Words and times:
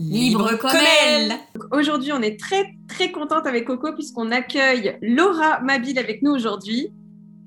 Libre 0.00 0.56
comme 0.58 0.70
elle. 1.06 1.34
Aujourd'hui, 1.70 2.12
on 2.12 2.20
est 2.20 2.38
très 2.38 2.74
très 2.88 3.12
contente 3.12 3.46
avec 3.46 3.66
Coco 3.66 3.92
puisqu'on 3.92 4.32
accueille 4.32 4.98
Laura 5.02 5.60
Mabille 5.60 5.98
avec 5.98 6.20
nous 6.22 6.32
aujourd'hui. 6.32 6.88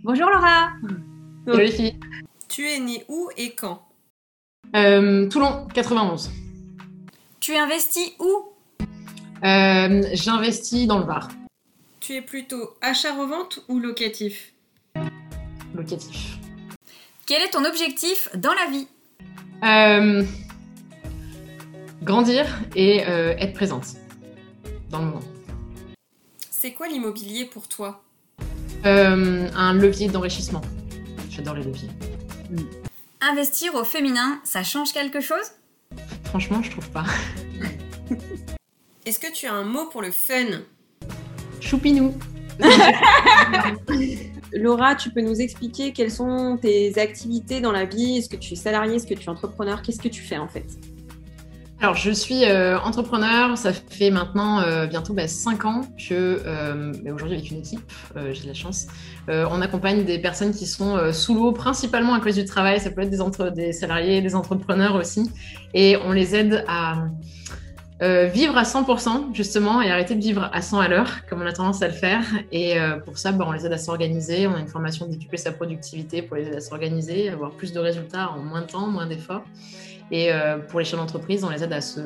Bonjour 0.04 0.30
Laura. 0.30 0.70
Salut 1.46 1.64
les 1.64 1.72
filles. 1.72 2.00
Tu 2.48 2.66
es 2.70 2.80
née 2.80 3.04
où 3.10 3.30
et 3.36 3.52
quand? 3.52 3.86
Euh, 4.76 5.28
Toulon, 5.28 5.68
91. 5.74 6.32
Tu 7.42 7.56
investis 7.56 8.14
où? 8.20 8.86
Euh, 9.44 10.04
J'investis 10.14 10.88
dans 10.88 11.00
le 11.00 11.06
bar. 11.06 11.30
Tu 12.00 12.14
es 12.14 12.22
plutôt 12.22 12.76
achat-revente 12.82 13.60
ou 13.68 13.80
locatif? 13.80 14.54
Locatif. 15.76 16.38
Quel 17.26 17.42
est 17.42 17.50
ton 17.50 17.66
objectif 17.66 18.30
dans 18.36 18.54
la 18.54 18.72
vie? 18.72 18.88
Euh, 19.64 20.24
grandir 22.08 22.46
et 22.76 23.06
euh, 23.08 23.36
être 23.38 23.54
présente 23.54 23.86
dans 24.90 25.00
le 25.00 25.06
moment. 25.06 25.22
C'est 26.50 26.72
quoi 26.72 26.88
l'immobilier 26.88 27.46
pour 27.46 27.68
toi? 27.68 28.02
Euh, 28.86 29.48
Un 29.56 29.74
levier 29.74 30.08
d'enrichissement. 30.08 30.62
J'adore 31.30 31.56
les 31.56 31.64
leviers. 31.64 31.90
Hmm. 32.50 32.64
Investir 33.22 33.76
au 33.76 33.84
féminin, 33.84 34.40
ça 34.44 34.64
change 34.64 34.94
quelque 34.94 35.20
chose? 35.20 35.52
Franchement, 36.24 36.64
je 36.64 36.72
trouve 36.72 36.90
pas. 36.90 37.06
Est-ce 39.06 39.20
que 39.20 39.32
tu 39.32 39.46
as 39.46 39.54
un 39.54 39.64
mot 39.64 39.86
pour 39.92 40.02
le 40.02 40.12
fun? 40.12 40.62
Choupinou. 41.60 42.16
Laura, 44.54 44.96
tu 44.96 45.10
peux 45.12 45.22
nous 45.22 45.40
expliquer 45.42 45.92
quelles 45.92 46.12
sont 46.12 46.58
tes 46.62 46.98
activités 47.00 47.60
dans 47.60 47.72
la 47.72 47.86
vie? 47.86 48.18
Est-ce 48.18 48.30
que 48.30 48.38
tu 48.38 48.54
es 48.54 48.56
salarié 48.56 48.96
Est-ce 48.96 49.06
que 49.08 49.14
tu 49.14 49.24
es 49.26 49.30
entrepreneur? 49.30 49.82
Qu'est-ce 49.82 50.00
que 50.00 50.08
tu 50.08 50.22
fais 50.22 50.38
en 50.38 50.48
fait? 50.48 50.66
Alors, 51.80 51.94
je 51.94 52.10
suis 52.10 52.44
euh, 52.44 52.80
entrepreneur, 52.80 53.56
ça 53.56 53.72
fait 53.72 54.10
maintenant 54.10 54.62
euh, 54.62 54.88
bientôt 54.88 55.14
5 55.16 55.62
bah, 55.62 55.70
ans 55.70 55.82
que, 56.10 56.42
euh, 56.44 56.92
aujourd'hui 57.14 57.38
avec 57.38 57.52
une 57.52 57.60
équipe, 57.60 57.92
j'ai 58.32 58.44
de 58.44 58.48
la 58.48 58.56
chance, 58.56 58.88
on 59.28 59.62
accompagne 59.62 60.04
des 60.04 60.18
personnes 60.18 60.54
qui 60.54 60.66
sont 60.66 60.98
sous 61.14 61.36
l'eau, 61.36 61.52
principalement 61.52 62.16
à 62.16 62.20
cause 62.20 62.36
du 62.36 62.46
travail, 62.46 62.80
ça 62.80 62.90
peut 62.90 63.02
être 63.02 63.12
des, 63.54 63.74
salariés, 63.74 64.22
des 64.22 64.36
entrepreneurs 64.36 64.96
aussi, 64.96 65.30
et 65.74 65.98
on 66.04 66.14
les 66.14 66.36
aide 66.36 66.66
à 66.68 67.10
vivre 68.02 68.58
à 68.58 68.64
100% 68.64 69.36
justement 69.36 69.82
et 69.82 69.92
arrêter 69.92 70.16
de 70.16 70.22
vivre 70.22 70.50
à 70.54 70.62
100 70.62 70.80
à 70.80 70.88
l'heure, 70.88 71.12
comme 71.30 71.42
on 71.42 71.46
a 71.46 71.54
tendance 71.54 71.82
à 71.84 71.88
le 71.88 71.94
faire. 71.94 72.24
Et 72.52 72.76
pour 73.06 73.18
ça, 73.20 73.32
bah, 73.32 73.46
on 73.48 73.52
les 73.52 73.66
aide 73.66 73.74
à 73.74 73.78
s'organiser, 73.78 74.48
on 74.48 74.56
a 74.56 74.60
une 74.60 74.68
formation 74.68 75.08
d'équiper 75.08 75.38
sa 75.38 75.52
productivité 75.52 76.22
pour 76.24 76.38
les 76.38 76.48
aider 76.48 76.58
à 76.58 76.62
s'organiser, 76.62 77.30
avoir 77.30 77.52
plus 77.52 77.72
de 77.72 77.80
résultats 77.80 78.32
en 78.32 78.40
moins 78.40 78.62
de 78.62 78.68
temps, 78.68 78.88
moins 78.88 79.06
d'efforts. 79.06 79.44
Et 80.12 80.32
euh, 80.32 80.58
pour 80.60 80.80
les 80.80 80.86
chefs 80.86 81.00
d'entreprise, 81.00 81.44
on 81.44 81.50
les 81.50 81.64
aide 81.64 81.74
à, 81.74 81.82
se, 81.82 82.00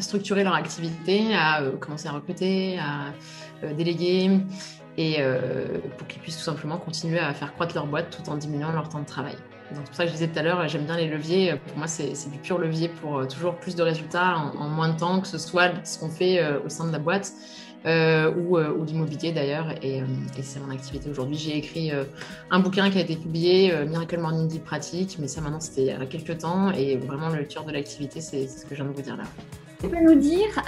structurer 0.00 0.44
leur 0.44 0.54
activité, 0.54 1.34
à 1.34 1.62
euh, 1.62 1.76
commencer 1.76 2.08
à 2.08 2.12
recruter, 2.12 2.78
à 2.78 3.12
euh, 3.64 3.74
déléguer, 3.74 4.30
et 4.96 5.18
pour 5.96 6.06
qu'ils 6.08 6.20
puissent 6.20 6.36
tout 6.36 6.42
simplement 6.42 6.76
continuer 6.76 7.20
à 7.20 7.32
faire 7.32 7.54
croître 7.54 7.74
leur 7.74 7.86
boîte 7.86 8.10
tout 8.10 8.28
en 8.28 8.36
diminuant 8.36 8.72
leur 8.72 8.90
temps 8.90 8.98
de 8.98 9.06
travail. 9.06 9.34
Donc 9.70 9.84
c'est 9.84 9.86
pour 9.86 9.94
ça 9.94 10.02
que 10.02 10.08
je 10.10 10.14
disais 10.14 10.28
tout 10.28 10.38
à 10.38 10.42
l'heure, 10.42 10.68
j'aime 10.68 10.84
bien 10.84 10.96
les 10.96 11.08
leviers. 11.08 11.54
Pour 11.68 11.78
moi, 11.78 11.86
c'est 11.86 12.12
du 12.30 12.38
pur 12.38 12.58
levier 12.58 12.88
pour 12.88 13.26
toujours 13.26 13.54
plus 13.54 13.76
de 13.76 13.82
résultats 13.82 14.36
en, 14.36 14.68
moins 14.68 14.90
de 14.90 14.98
temps, 14.98 15.20
que 15.20 15.28
ce 15.28 15.38
soit 15.38 15.70
ce 15.86 15.98
qu'on 15.98 16.10
fait 16.10 16.44
au 16.66 16.68
sein 16.68 16.86
de 16.86 16.92
la 16.92 16.98
boîte, 16.98 17.32
ou, 17.86 18.58
ou 18.58 18.84
d'immobilier 18.84 19.32
d'ailleurs. 19.32 19.74
Et, 19.82 20.02
c'est 20.42 20.60
mon 20.60 20.72
activité 20.72 21.10
aujourd'hui. 21.10 21.36
J'ai 21.36 21.56
écrit 21.56 21.90
un 22.50 22.60
bouquin 22.60 22.90
qui 22.90 22.98
a 22.98 23.00
été 23.02 23.16
publié, 23.16 23.72
Miracle 23.86 24.18
Morning 24.18 24.48
Deep 24.48 24.64
Pratique, 24.64 25.18
mais 25.20 25.28
ça 25.28 25.40
maintenant 25.40 25.60
c'était 25.60 25.82
il 25.82 25.86
y 25.88 25.90
a 25.90 26.06
quelques 26.06 26.38
temps. 26.38 26.70
Et 26.72 26.96
vraiment 26.96 27.28
le 27.28 27.44
cœur 27.44 27.64
de 27.64 27.72
l'activité, 27.72 28.20
c'est 28.20 28.46
ce 28.46 28.64
que 28.64 28.74
je 28.74 28.82
viens 28.82 28.90
de 28.90 28.96
vous 28.96 29.02
dire 29.02 29.16
là. 29.16 29.24
Tu 29.80 29.88
peux 29.88 30.00
nous 30.00 30.20
dire 30.20 30.62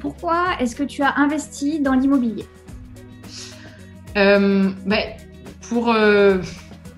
pourquoi 0.00 0.56
est-ce 0.60 0.74
que 0.74 0.84
tu 0.84 1.02
as 1.02 1.14
investi 1.16 1.80
dans 1.80 1.94
l'immobilier? 1.94 2.46
Ben, 4.14 4.74
Pour 5.68 5.94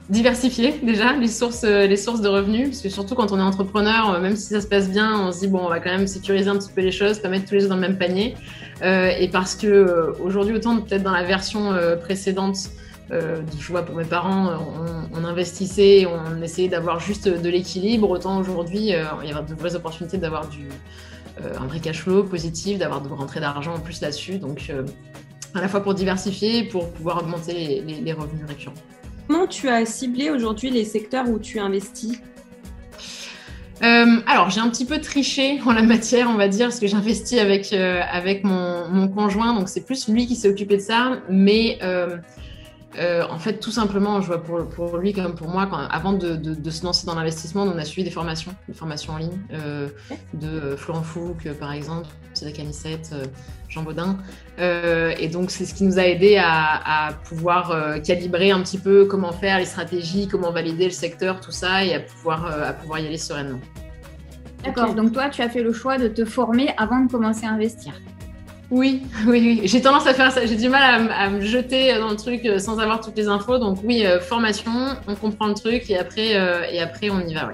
diversifier 0.09 0.79
déjà 0.83 1.13
les 1.15 1.29
sources, 1.29 1.65
euh, 1.65 1.87
les 1.87 1.97
sources 1.97 2.21
de 2.21 2.29
revenus, 2.29 2.69
parce 2.69 2.81
que 2.81 2.89
surtout 2.89 3.15
quand 3.15 3.33
on 3.33 3.39
est 3.39 3.43
entrepreneur, 3.43 4.11
euh, 4.11 4.21
même 4.21 4.37
si 4.37 4.49
ça 4.49 4.61
se 4.61 4.67
passe 4.67 4.89
bien, 4.89 5.21
on 5.21 5.33
se 5.33 5.41
dit 5.41 5.49
bon, 5.49 5.61
on 5.65 5.69
va 5.69 5.81
quand 5.81 5.91
même 5.91 6.07
sécuriser 6.07 6.49
un 6.49 6.57
petit 6.57 6.71
peu 6.73 6.81
les 6.81 6.93
choses, 6.93 7.19
pas 7.19 7.29
mettre 7.29 7.47
tous 7.47 7.55
les 7.55 7.65
œufs 7.65 7.69
dans 7.69 7.75
le 7.75 7.81
même 7.81 7.99
panier. 7.99 8.37
Euh, 8.83 9.11
et 9.19 9.29
parce 9.29 9.57
que 9.57 10.15
aujourd'hui, 10.21 10.55
autant 10.55 10.81
peut-être 10.81 11.03
dans 11.03 11.13
la 11.13 11.25
version 11.25 11.73
précédente, 12.01 12.57
je 13.11 13.69
vois 13.69 13.83
pour 13.83 13.95
mes 13.97 14.05
parents, 14.05 14.51
on, 15.15 15.25
investissait, 15.25 16.07
on 16.07 16.43
essayait 16.43 16.69
d'avoir 16.69 16.99
juste 16.99 17.29
de 17.29 17.49
l'équilibre, 17.49 18.11
autant 18.11 18.39
aujourd'hui, 18.39 18.89
il 19.23 19.29
y 19.29 19.33
a 19.33 19.43
de 19.43 19.55
vraies 19.55 19.77
opportunités 19.77 20.19
d'avoir 20.19 20.49
du 20.49 20.69
un 21.41 21.67
vrai 21.67 21.81
cash 21.81 22.01
flow 22.01 22.25
positif, 22.25 22.79
d'avoir 22.79 23.01
de 23.01 23.09
rentrées 23.09 23.41
d'argent 23.41 23.75
en 23.75 23.81
plus 23.81 24.01
là-dessus. 24.01 24.39
Donc 24.39 24.73
à 25.55 25.61
la 25.61 25.69
fois 25.69 25.81
pour 25.81 25.95
diversifier, 25.95 26.65
pour 26.65 26.91
pouvoir 26.91 27.23
augmenter 27.23 27.83
les 27.87 28.13
revenus 28.13 28.45
récurrents. 28.47 28.75
Comment 29.29 29.47
tu 29.47 29.69
as 29.69 29.85
ciblé 29.87 30.31
aujourd'hui 30.31 30.71
les 30.71 30.85
secteurs 30.85 31.29
où 31.29 31.39
tu 31.39 31.59
investis 31.59 32.21
euh, 33.83 34.21
alors, 34.27 34.49
j'ai 34.49 34.61
un 34.61 34.71
petit 34.71 34.87
peu 34.87 35.01
triché 35.01 35.61
en 35.67 35.73
la 35.73 35.83
matière, 35.83 36.31
on 36.31 36.37
va 36.37 36.49
dire, 36.49 36.69
parce 36.69 36.81
que 36.81 36.87
j'investis 36.87 37.39
avec, 37.39 37.75
euh, 37.75 38.01
mon, 38.43 39.09
conjoint, 39.09 39.53
donc 39.53 39.69
c'est 39.69 39.85
plus 39.85 40.09
lui 40.09 40.27
qui 40.27 40.35
s'est 40.35 40.49
occupé 40.49 40.77
de 40.77 40.83
ça. 40.83 41.19
Mais 41.29 41.79
euh, 41.83 42.17
euh, 42.99 43.25
en 43.29 43.39
fait, 43.39 43.59
tout 43.59 43.71
simplement, 43.71 44.21
je 44.21 44.27
vois 44.27 44.43
pour, 44.43 44.67
pour 44.69 44.97
lui 44.97 45.13
comme 45.13 45.35
pour 45.35 45.49
moi, 45.49 45.67
quand, 45.67 45.79
avant 45.79 46.13
de, 46.13 46.35
de, 46.37 46.71
se 46.71 46.85
lancer 46.85 47.07
dans 47.07 47.15
l'investissement, 47.15 47.63
on 47.63 47.79
a 47.79 47.85
suivi 47.85 48.05
des 48.05 48.11
formations, 48.11 48.55
des 48.69 48.75
formations 48.75 49.15
en 49.15 49.19
ligne 49.19 49.39
euh, 49.53 49.89
de 50.35 50.77
Florent 50.77 51.03
Fouque, 51.03 51.49
par 51.61 51.73
exemple, 51.73 52.09
Cédric 52.35 52.61
Anissette, 52.61 53.11
euh, 53.13 53.25
Jean 53.69 53.83
Baudin. 53.83 54.17
et 54.59 55.29
donc, 55.29 55.51
c'est 55.51 55.67
ce 55.67 55.75
qui 55.75 55.85
nous 55.85 55.99
a 55.99 56.05
aidé 56.05 56.37
à, 56.37 57.09
à 57.09 57.13
pouvoir 57.13 58.01
calibrer 58.03 58.51
un 58.51 58.63
petit 58.63 58.79
peu 58.79 59.05
comment 59.05 59.33
faire 59.33 59.59
les 59.59 59.67
stratégies, 59.67 60.29
comment 60.29 60.51
valider 60.51 60.85
le 60.85 60.91
secteur, 60.91 61.41
tout 61.41 61.51
ça, 61.51 61.85
et 61.85 61.95
à 61.95 62.01
pouvoir, 62.01 62.47
à 62.47 62.73
pouvoir 62.73 63.01
y 63.01 63.07
aller 63.07 63.19
sereinement. 63.19 63.61
D'accord, 64.65 64.95
donc 64.95 65.13
toi, 65.13 65.29
tu 65.29 65.43
as 65.43 65.49
fait 65.49 65.63
le 65.63 65.73
choix 65.73 65.99
de 65.99 66.09
te 66.09 66.25
former 66.25 66.71
avant 66.79 67.01
de 67.01 67.11
commencer 67.11 67.45
à 67.45 67.51
investir. 67.51 67.93
Oui, 68.71 69.03
oui, 69.27 69.41
oui. 69.41 69.61
J'ai 69.65 69.81
tendance 69.81 70.07
à 70.07 70.15
faire 70.15 70.33
ça. 70.33 70.45
J'ai 70.45 70.57
du 70.57 70.69
mal 70.69 71.09
à, 71.11 71.31
me 71.31 71.41
jeter 71.41 71.95
dans 71.99 72.11
le 72.11 72.17
truc 72.17 72.45
euh, 72.45 72.59
sans 72.59 72.79
avoir 72.79 73.01
toutes 73.01 73.17
les 73.17 73.29
infos. 73.29 73.59
Donc 73.59 73.79
oui, 73.85 74.05
euh, 74.05 74.21
formation, 74.21 74.73
on 75.07 75.15
comprend 75.15 75.47
le 75.47 75.55
truc 75.55 75.91
et 75.91 75.99
après, 75.99 76.37
euh, 76.37 76.65
et 76.71 76.81
après 76.81 77.11
on 77.11 77.21
y 77.21 77.35
va. 77.35 77.51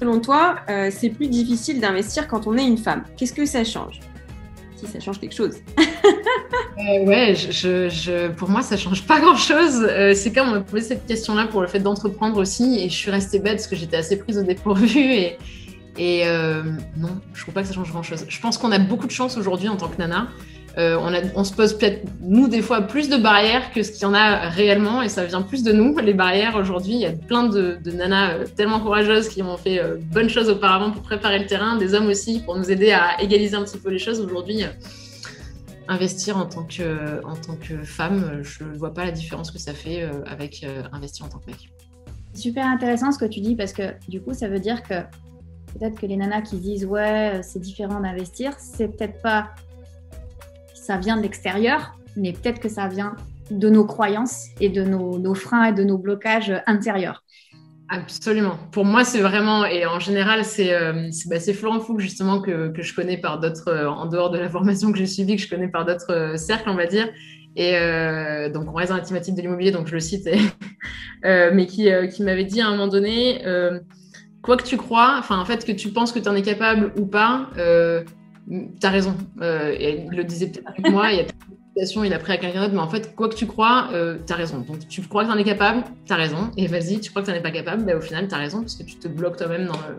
Selon 0.00 0.20
toi, 0.20 0.60
c'est 0.92 1.08
plus 1.08 1.26
difficile 1.26 1.80
d'investir 1.80 2.28
quand 2.28 2.46
on 2.46 2.56
est 2.56 2.64
une 2.64 2.78
femme. 2.78 3.02
Qu'est-ce 3.16 3.32
que 3.32 3.44
ça 3.44 3.64
change? 3.64 3.98
Si 4.76 4.86
ça 4.86 5.00
change 5.00 5.18
quelque 5.18 5.34
chose. 5.34 5.56
ouais, 6.76 7.34
je, 7.34 8.28
pour 8.28 8.48
moi, 8.48 8.62
ça 8.62 8.76
change 8.76 9.04
pas 9.04 9.18
grand-chose. 9.18 9.88
c'est 10.14 10.32
comme 10.32 10.50
on 10.50 10.52
m'a 10.52 10.60
posé 10.60 10.84
cette 10.84 11.04
question-là 11.04 11.48
pour 11.48 11.62
le 11.62 11.66
fait 11.66 11.80
d'entreprendre 11.80 12.40
aussi 12.40 12.78
et 12.78 12.88
je 12.88 12.94
suis 12.94 13.10
restée 13.10 13.40
bête 13.40 13.54
parce 13.54 13.66
que 13.66 13.74
j'étais 13.74 13.96
assez 13.96 14.16
prise 14.16 14.38
au 14.38 14.44
dépourvu 14.44 15.00
et 15.00 15.36
et 15.98 16.22
euh, 16.26 16.62
non, 16.96 17.20
je 17.34 17.42
trouve 17.42 17.54
pas 17.54 17.62
que 17.62 17.68
ça 17.68 17.74
change 17.74 17.90
grand-chose. 17.90 18.24
Je 18.28 18.40
pense 18.40 18.56
qu'on 18.56 18.70
a 18.70 18.78
beaucoup 18.78 19.06
de 19.06 19.12
chance 19.12 19.36
aujourd'hui 19.36 19.68
en 19.68 19.76
tant 19.76 19.88
que 19.88 19.98
nana. 19.98 20.28
Euh, 20.76 20.96
on, 21.34 21.42
se 21.42 21.52
pose 21.52 21.76
peut-être, 21.76 22.06
nous, 22.20 22.46
des 22.46 22.62
fois, 22.62 22.82
plus 22.82 23.08
de 23.08 23.16
barrières 23.16 23.72
que 23.72 23.82
ce 23.82 23.90
qu'il 23.90 24.02
y 24.02 24.04
en 24.04 24.14
a 24.14 24.48
réellement, 24.48 25.02
et 25.02 25.08
ça 25.08 25.24
vient 25.24 25.42
plus 25.42 25.64
de 25.64 25.72
nous, 25.72 25.98
les 25.98 26.14
barrières 26.14 26.54
aujourd'hui. 26.54 26.92
Il 26.92 27.00
y 27.00 27.06
a 27.06 27.10
plein 27.10 27.48
de, 27.48 27.80
nanas 27.84 28.34
euh, 28.34 28.44
tellement 28.56 28.78
courageuses 28.78 29.28
qui 29.28 29.42
ont 29.42 29.56
fait 29.56 29.82
bonnes 30.12 30.28
choses 30.28 30.48
auparavant 30.48 30.92
pour 30.92 31.02
préparer 31.02 31.40
le 31.40 31.46
terrain, 31.46 31.76
des 31.76 31.94
hommes 31.94 32.06
aussi 32.06 32.40
pour 32.44 32.56
nous 32.56 32.70
aider 32.70 32.92
à 32.92 33.20
égaliser 33.20 33.56
un 33.56 33.64
petit 33.64 33.78
peu 33.78 33.90
les 33.90 33.98
choses. 33.98 34.20
Aujourd'hui, 34.20 34.62
investir 35.88 36.36
en 36.36 36.46
tant, 36.46 36.62
que, 36.62 37.24
en 37.24 37.34
tant 37.34 37.56
que 37.56 37.82
femme, 37.82 38.42
je 38.42 38.62
ne 38.62 38.78
vois 38.78 38.94
pas 38.94 39.04
la 39.04 39.10
différence 39.10 39.50
que 39.50 39.58
ça 39.58 39.72
fait 39.72 40.08
avec 40.26 40.64
investir 40.92 41.26
en 41.26 41.28
tant 41.28 41.38
que 41.38 41.50
mec. 41.50 41.72
Super 42.34 42.66
intéressant 42.66 43.10
ce 43.10 43.18
que 43.18 43.24
tu 43.24 43.40
dis 43.40 43.56
parce 43.56 43.72
que 43.72 43.82
du 44.06 44.20
coup, 44.20 44.32
ça 44.32 44.46
veut 44.46 44.60
dire 44.60 44.84
que 44.84 44.94
Peut-être 45.74 46.00
que 46.00 46.06
les 46.06 46.16
nanas 46.16 46.42
qui 46.42 46.56
disent 46.56 46.84
ouais, 46.84 47.34
euh, 47.34 47.40
c'est 47.42 47.58
différent 47.58 48.00
d'investir, 48.00 48.54
c'est 48.58 48.88
peut-être 48.88 49.20
pas 49.20 49.50
ça 50.74 50.96
vient 50.96 51.16
de 51.18 51.22
l'extérieur, 51.22 51.98
mais 52.16 52.32
peut-être 52.32 52.60
que 52.60 52.68
ça 52.68 52.88
vient 52.88 53.14
de 53.50 53.68
nos 53.68 53.84
croyances 53.84 54.46
et 54.60 54.70
de 54.70 54.82
nos, 54.82 55.34
freins 55.34 55.64
et 55.64 55.72
de 55.72 55.84
nos 55.84 55.98
blocages 55.98 56.52
intérieurs. 56.66 57.24
Absolument. 57.90 58.58
Pour 58.72 58.84
moi, 58.84 59.04
c'est 59.04 59.20
vraiment, 59.20 59.66
et 59.66 59.84
en 59.86 60.00
général, 60.00 60.44
c'est 60.44 60.74
euh, 60.74 61.10
bah, 61.26 61.38
Florent 61.40 61.80
Fouque, 61.80 62.00
justement, 62.00 62.40
que, 62.40 62.68
que 62.68 62.82
je 62.82 62.94
connais 62.94 63.18
par 63.18 63.38
d'autres, 63.38 63.68
euh, 63.68 63.88
en 63.88 64.06
dehors 64.06 64.30
de 64.30 64.38
la 64.38 64.48
formation 64.48 64.92
que 64.92 64.98
j'ai 64.98 65.06
suivie, 65.06 65.36
que 65.36 65.42
je 65.42 65.48
connais 65.48 65.68
par 65.68 65.84
d'autres 65.84 66.34
cercles, 66.36 66.70
on 66.70 66.74
va 66.74 66.86
dire. 66.86 67.08
Et 67.56 67.72
donc, 68.50 68.68
on 68.68 68.72
reste 68.72 68.90
dans 68.90 68.98
la 68.98 69.02
thématique 69.02 69.34
de 69.34 69.40
l'immobilier, 69.40 69.72
donc 69.72 69.88
je 69.88 69.94
le 69.94 70.00
cite, 70.00 70.28
mais 71.24 71.66
qui, 71.66 71.88
qui 72.12 72.22
m'avait 72.22 72.44
dit 72.44 72.60
à 72.60 72.68
un 72.68 72.70
moment 72.70 72.86
donné, 72.86 73.42
quoi 74.48 74.56
que 74.56 74.62
tu 74.62 74.78
crois, 74.78 75.16
enfin, 75.18 75.38
en 75.38 75.44
fait, 75.44 75.66
que 75.66 75.72
tu 75.72 75.90
penses 75.90 76.10
que 76.10 76.18
tu 76.18 76.26
en 76.26 76.34
es 76.34 76.40
capable 76.40 76.90
ou 76.98 77.04
pas, 77.04 77.50
euh, 77.58 78.02
tu 78.48 78.86
as 78.86 78.88
raison. 78.88 79.14
Euh, 79.42 79.76
et 79.78 80.06
il 80.06 80.16
le 80.16 80.24
disait 80.24 80.46
peut-être 80.46 80.66
avec 80.68 80.90
moi, 80.90 81.12
il 81.12 81.18
y 81.18 81.20
a 81.20 81.24
il 81.76 82.12
a 82.14 82.18
pris 82.18 82.32
à 82.32 82.38
quelqu'un 82.38 82.62
d'autre, 82.62 82.72
mais 82.72 82.80
en 82.80 82.88
fait, 82.88 83.14
quoi 83.14 83.28
que 83.28 83.34
tu 83.34 83.46
crois, 83.46 83.90
euh, 83.92 84.16
tu 84.26 84.32
as 84.32 84.36
raison. 84.36 84.60
Donc, 84.60 84.88
tu 84.88 85.02
crois 85.02 85.24
que 85.24 85.28
tu 85.28 85.34
en 85.34 85.38
es 85.38 85.44
capable, 85.44 85.84
tu 86.06 86.12
as 86.14 86.16
raison. 86.16 86.50
Et 86.56 86.66
vas-y, 86.66 86.98
tu 86.98 87.10
crois 87.10 87.20
que 87.20 87.26
tu 87.26 87.32
n'en 87.32 87.36
es 87.36 87.42
pas 87.42 87.50
capable, 87.50 87.84
bah, 87.84 87.94
au 87.94 88.00
final, 88.00 88.26
tu 88.26 88.34
as 88.34 88.38
raison, 88.38 88.62
parce 88.62 88.74
que 88.74 88.84
tu 88.84 88.96
te 88.96 89.06
bloques 89.06 89.36
toi-même 89.36 89.66
dans 89.66 89.74
le, 89.74 89.98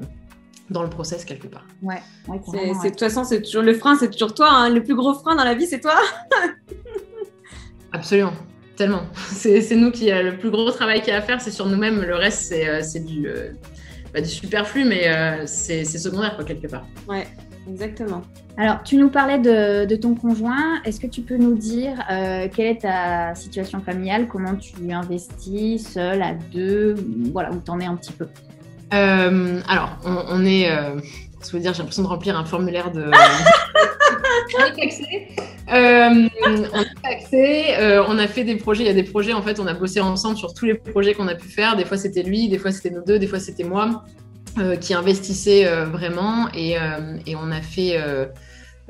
dans 0.71 0.81
le 0.81 0.89
process 0.89 1.25
quelque 1.25 1.47
part. 1.47 1.65
Ouais, 1.83 2.01
de 2.27 2.89
toute 2.89 2.99
façon, 2.99 3.23
c'est 3.23 3.43
toujours 3.43 3.61
le 3.61 3.75
frein, 3.75 3.95
c'est 3.97 4.09
toujours 4.09 4.33
toi. 4.33 4.49
Hein. 4.51 4.69
Le 4.71 4.81
plus 4.81 4.95
gros 4.95 5.13
frein 5.13 5.35
dans 5.35 5.45
la 5.45 5.53
vie, 5.53 5.67
c'est 5.67 5.79
toi. 5.79 5.95
Absolument. 7.91 8.33
Tellement. 8.75 9.03
C'est 9.31 9.75
nous 9.75 9.91
qui 9.91 10.09
a 10.09 10.23
le 10.23 10.37
plus 10.37 10.49
gros 10.49 10.71
travail 10.71 11.01
qu'il 11.01 11.09
y 11.09 11.15
a 11.15 11.19
à 11.19 11.21
faire, 11.21 11.39
c'est 11.39 11.51
sur 11.51 11.67
nous-mêmes. 11.67 12.01
Le 12.01 12.15
reste, 12.15 12.53
c'est 12.81 13.05
du, 13.05 13.27
pas 14.19 14.25
du 14.25 14.31
superflu, 14.31 14.85
mais 14.85 15.07
euh, 15.07 15.43
c'est 15.45 15.85
secondaire, 15.85 16.35
quoi, 16.35 16.43
quelque 16.43 16.67
part. 16.67 16.85
Ouais, 17.07 17.27
exactement. 17.69 18.21
Alors, 18.57 18.83
tu 18.83 18.97
nous 18.97 19.09
parlais 19.09 19.39
de, 19.39 19.95
ton 19.95 20.15
conjoint. 20.15 20.81
Est-ce 20.83 20.99
que 20.99 21.07
tu 21.07 21.21
peux 21.21 21.37
nous 21.37 21.55
dire 21.55 21.93
euh, 22.11 22.47
quelle 22.53 22.67
est 22.67 22.81
ta 22.81 23.33
situation 23.35 23.79
familiale? 23.79 24.27
Comment 24.27 24.55
tu 24.55 24.91
investis 24.91 25.93
seul, 25.93 26.21
à 26.21 26.33
deux? 26.33 26.95
Voilà, 27.31 27.51
où 27.51 27.59
t'en 27.59 27.79
es 27.79 27.85
un 27.85 27.95
petit 27.95 28.11
peu? 28.11 28.27
Euh, 28.93 29.59
alors, 29.67 29.97
on, 30.03 30.45
est. 30.45 30.69
je 31.45 31.51
veux 31.51 31.59
dire, 31.59 31.73
j'ai 31.73 31.79
l'impression 31.79 32.03
de 32.03 32.07
remplir 32.07 32.37
un 32.37 32.45
formulaire 32.45 32.91
de. 32.91 33.11
on 34.57 34.65
est 34.65 34.75
taxé. 34.75 35.27
Euh, 35.71 36.29
on 36.45 36.81
est 36.81 37.01
taxé. 37.03 37.75
Euh, 37.77 38.03
on 38.07 38.17
a 38.17 38.27
fait 38.27 38.43
des 38.43 38.55
projets. 38.55 38.83
Il 38.83 38.87
y 38.87 38.89
a 38.89 38.93
des 38.93 39.03
projets, 39.03 39.33
en 39.33 39.41
fait, 39.41 39.59
on 39.59 39.67
a 39.67 39.73
bossé 39.73 39.99
ensemble 39.99 40.37
sur 40.37 40.53
tous 40.53 40.65
les 40.65 40.73
projets 40.73 41.13
qu'on 41.13 41.27
a 41.27 41.35
pu 41.35 41.47
faire. 41.47 41.75
Des 41.75 41.85
fois, 41.85 41.97
c'était 41.97 42.23
lui, 42.23 42.49
des 42.49 42.57
fois, 42.57 42.71
c'était 42.71 42.89
nous 42.89 43.03
deux, 43.03 43.19
des 43.19 43.27
fois, 43.27 43.39
c'était 43.39 43.63
moi 43.63 44.03
euh, 44.57 44.75
qui 44.75 44.93
investissait 44.93 45.65
vraiment. 45.85 46.47
Et, 46.53 46.77
on 47.35 47.51
a 47.51 47.61
fait 47.61 47.97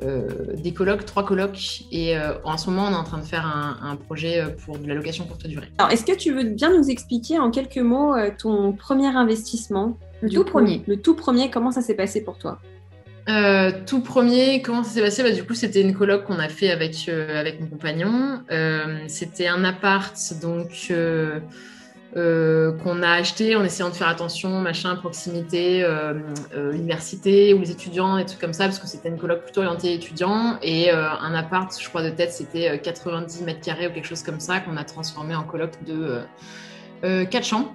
des 0.02 0.72
colloques, 0.72 1.06
trois 1.06 1.26
colloques. 1.26 1.84
Et 1.92 2.16
en 2.44 2.58
ce 2.58 2.70
moment, 2.70 2.88
on 2.88 2.92
est 2.92 2.96
en 2.96 3.04
train 3.04 3.20
de 3.20 3.26
faire 3.26 3.46
un, 3.46 3.96
projet 3.96 4.44
pour 4.66 4.78
de 4.78 4.88
la 4.88 4.96
location 4.96 5.26
courte 5.26 5.48
durée. 5.48 5.68
Alors, 5.78 5.92
est-ce 5.92 6.06
que 6.06 6.16
tu 6.16 6.34
veux 6.34 6.44
bien 6.44 6.76
nous 6.76 6.90
expliquer 6.90 7.40
en 7.40 7.52
quelques 7.52 7.78
mots 7.78 8.16
ton 8.38 8.72
premier 8.74 9.08
investissement? 9.08 9.98
Le 10.22 10.30
tout 10.30 10.44
premier. 10.44 10.84
Le 10.88 10.98
tout 10.98 11.16
premier, 11.16 11.50
comment 11.50 11.72
ça 11.72 11.82
s'est 11.82 11.96
passé 11.96 12.22
pour 12.22 12.38
toi? 12.38 12.60
Euh, 13.30 13.72
tout 13.86 14.02
premier, 14.02 14.62
comment 14.62 14.84
ça 14.84 14.92
s'est 14.92 15.02
passé? 15.02 15.24
Bah, 15.24 15.32
Du 15.32 15.44
coup, 15.44 15.54
c'était 15.54 15.82
une 15.82 15.94
colloque 15.94 16.26
qu'on 16.26 16.40
a 16.40 16.50
fait 16.50 16.72
avec, 16.72 17.08
euh, 17.10 17.40
avec 17.40 17.62
mon 17.62 17.68
compagnon. 17.68 18.42
Euh, 18.52 19.00
c'était 19.08 19.48
un 19.48 19.64
appart 19.64 20.16
donc 20.42 20.92
qu'on 22.14 23.04
a 23.04 23.12
acheté 23.12 23.56
en 23.56 23.64
essayant 23.64 23.90
de 23.90 23.94
faire 23.94 24.08
attention, 24.08 24.50
machin, 24.62 24.96
proximité, 24.96 25.86
université 26.74 27.54
ou 27.54 27.60
les 27.60 27.72
étudiants 27.72 28.18
et 28.18 28.26
trucs 28.26 28.40
comme 28.40 28.54
ça, 28.54 28.66
parce 28.66 28.80
que 28.80 28.88
c'était 28.88 29.10
une 29.10 29.18
colloque 29.18 29.44
plutôt 29.44 29.62
orientée 29.62 29.94
étudiants. 29.94 30.58
Et 30.64 30.92
un 30.92 31.34
appart, 31.36 31.72
je 31.80 31.88
crois 31.88 32.04
de 32.04 32.10
tête, 32.10 32.32
c'était 32.32 32.80
90 32.80 33.44
mètres 33.44 33.62
carrés 33.62 33.88
ou 33.88 33.92
quelque 33.92 34.08
chose 34.08 34.24
comme 34.24 34.40
ça, 34.40 34.60
qu'on 34.60 34.78
a 34.78 34.84
transformé 34.84 35.36
en 35.36 35.44
colloque 35.44 35.84
de 35.86 36.22
4 37.04 37.44
chambres 37.44 37.74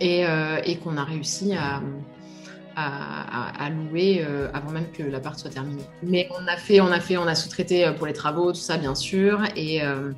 et, 0.00 0.24
qu'on 0.82 0.96
a 0.96 1.04
réussi 1.04 1.54
à 2.76 3.70
louer 3.70 4.24
euh, 4.26 4.48
avant 4.52 4.70
même 4.70 4.90
que 4.92 5.02
l'appart 5.02 5.38
soit 5.38 5.50
terminé. 5.50 5.82
Mais 6.02 6.28
on 6.38 6.46
a 6.46 6.56
fait, 6.56 6.80
on 6.80 6.90
a 6.90 7.00
fait, 7.00 7.16
on 7.16 7.26
a 7.26 7.34
sous-traité 7.34 7.86
euh, 7.86 7.92
pour 7.92 8.06
les 8.06 8.12
travaux, 8.12 8.52
tout 8.52 8.58
ça 8.58 8.76
bien 8.76 8.94
sûr, 8.94 9.42
et, 9.56 9.82
euh, 9.82 10.12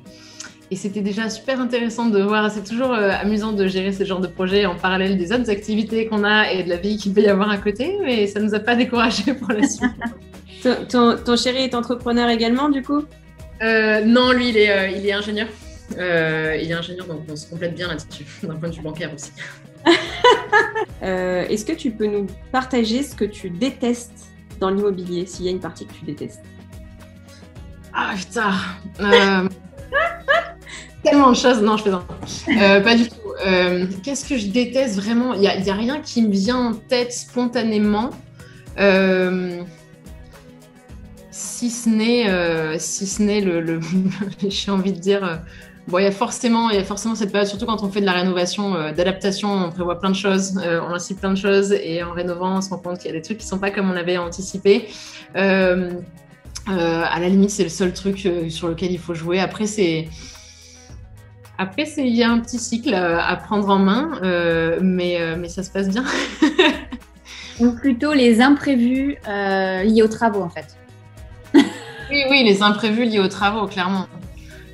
et 0.71 0.75
c'était 0.75 1.01
déjà 1.01 1.29
super 1.29 1.59
intéressant 1.59 2.07
de 2.07 2.21
voir. 2.21 2.49
C'est 2.49 2.63
toujours 2.63 2.91
amusant 2.93 3.51
de 3.53 3.67
gérer 3.67 3.91
ce 3.93 4.03
genre 4.03 4.19
de 4.19 4.27
projet 4.27 4.65
en 4.65 4.75
parallèle 4.75 5.17
des 5.17 5.31
autres 5.31 5.49
activités 5.49 6.07
qu'on 6.07 6.23
a 6.23 6.51
et 6.51 6.63
de 6.63 6.69
la 6.69 6.77
vie 6.77 6.97
qu'il 6.97 7.13
peut 7.13 7.21
y 7.21 7.27
avoir 7.27 7.51
à 7.51 7.57
côté, 7.57 7.97
mais 8.03 8.25
ça 8.27 8.39
nous 8.39 8.55
a 8.55 8.59
pas 8.59 8.75
découragé 8.83 9.33
pour 9.33 9.51
la 9.51 9.67
suite. 9.67 9.91
ton, 10.89 11.17
ton, 11.17 11.37
chéri 11.37 11.63
est 11.63 11.75
entrepreneur 11.75 12.29
également, 12.29 12.69
du 12.69 12.81
coup? 12.81 13.03
Non, 13.61 14.31
lui, 14.31 14.49
il 14.49 14.57
est, 14.57 14.97
il 14.97 15.05
est 15.05 15.13
ingénieur. 15.13 15.47
il 15.91 15.97
est 16.71 16.73
ingénieur, 16.73 17.05
donc 17.05 17.21
on 17.29 17.35
se 17.35 17.47
complète 17.47 17.75
bien 17.75 17.87
là-dessus, 17.87 18.25
d'un 18.43 18.55
point 18.55 18.69
de 18.69 18.75
vue 18.75 18.81
bancaire 18.81 19.11
aussi. 19.13 19.31
Est-ce 21.01 21.63
que 21.63 21.73
tu 21.73 21.91
peux 21.91 22.07
nous 22.07 22.25
partager 22.51 23.03
ce 23.03 23.13
que 23.15 23.25
tu 23.25 23.51
détestes 23.51 24.31
dans 24.59 24.71
l'immobilier, 24.71 25.27
s'il 25.27 25.45
y 25.45 25.47
a 25.47 25.51
une 25.51 25.59
partie 25.59 25.85
que 25.85 25.93
tu 25.93 26.05
détestes? 26.05 26.41
Ah 27.93 28.13
putain 28.17 28.51
Tellement 31.05 31.31
de 31.31 31.35
choses. 31.35 31.61
Non, 31.61 31.77
je 31.77 31.83
fais 31.83 31.91
euh, 32.59 32.81
pas 32.81 32.95
du 32.95 33.07
tout. 33.07 33.15
Euh, 33.45 33.85
qu'est-ce 34.03 34.27
que 34.27 34.37
je 34.37 34.47
déteste 34.47 34.95
vraiment? 34.95 35.33
Il 35.33 35.41
n'y 35.41 35.47
a, 35.47 35.51
a, 35.51 35.75
rien 35.75 36.01
qui 36.01 36.21
me 36.21 36.31
vient 36.31 36.57
en 36.57 36.73
tête 36.73 37.13
spontanément. 37.13 38.09
Euh, 38.79 39.61
si 41.31 41.69
ce 41.69 41.89
n'est 41.89 42.79
si 42.79 43.07
ce 43.07 43.21
n'est 43.21 43.41
le, 43.41 43.79
j'ai 44.49 44.71
envie 44.71 44.93
de 44.93 44.99
dire 44.99 45.41
bon 45.87 45.99
il 45.99 46.03
y 46.03 46.07
a 46.07 46.11
forcément 46.11 46.69
il 46.69 46.75
y 46.75 46.79
a 46.79 46.83
forcément 46.83 47.15
cette 47.15 47.31
période 47.31 47.47
surtout 47.47 47.65
quand 47.65 47.83
on 47.83 47.89
fait 47.89 48.01
de 48.01 48.05
la 48.05 48.13
rénovation 48.13 48.71
d'adaptation 48.91 49.49
on 49.49 49.69
prévoit 49.69 49.99
plein 49.99 50.09
de 50.09 50.15
choses 50.15 50.57
on 50.57 50.93
incite 50.93 51.19
plein 51.19 51.31
de 51.31 51.37
choses 51.37 51.71
et 51.71 52.03
en 52.03 52.11
rénovant 52.11 52.57
on 52.57 52.61
se 52.61 52.69
rend 52.69 52.77
compte 52.77 52.99
qu'il 52.99 53.07
y 53.07 53.13
a 53.13 53.13
des 53.13 53.21
trucs 53.21 53.37
qui 53.37 53.47
sont 53.47 53.59
pas 53.59 53.71
comme 53.71 53.89
on 53.89 53.95
avait 53.95 54.17
anticipé 54.17 54.87
à 55.33 55.75
la 56.67 57.29
limite 57.29 57.49
c'est 57.49 57.63
le 57.63 57.69
seul 57.69 57.93
truc 57.93 58.27
sur 58.49 58.67
lequel 58.67 58.91
il 58.91 58.99
faut 58.99 59.13
jouer 59.13 59.39
après 59.39 59.67
c'est 59.67 60.09
après, 61.57 61.85
il 61.97 62.15
y 62.15 62.23
a 62.23 62.29
un 62.29 62.39
petit 62.39 62.59
cycle 62.59 62.93
euh, 62.93 63.19
à 63.19 63.35
prendre 63.37 63.69
en 63.69 63.79
main, 63.79 64.19
euh, 64.23 64.79
mais, 64.81 65.21
euh, 65.21 65.35
mais 65.39 65.47
ça 65.47 65.63
se 65.63 65.71
passe 65.71 65.87
bien. 65.87 66.03
Donc 67.59 67.79
plutôt 67.79 68.11
les 68.11 68.41
imprévus 68.41 69.17
liés 69.25 70.01
aux 70.03 70.09
travaux, 70.09 70.41
en 70.41 70.49
fait. 70.49 70.75
oui, 71.53 72.23
oui, 72.29 72.43
les 72.43 72.61
imprévus 72.61 73.05
liés 73.05 73.19
aux 73.19 73.29
travaux, 73.29 73.65
clairement. 73.65 74.07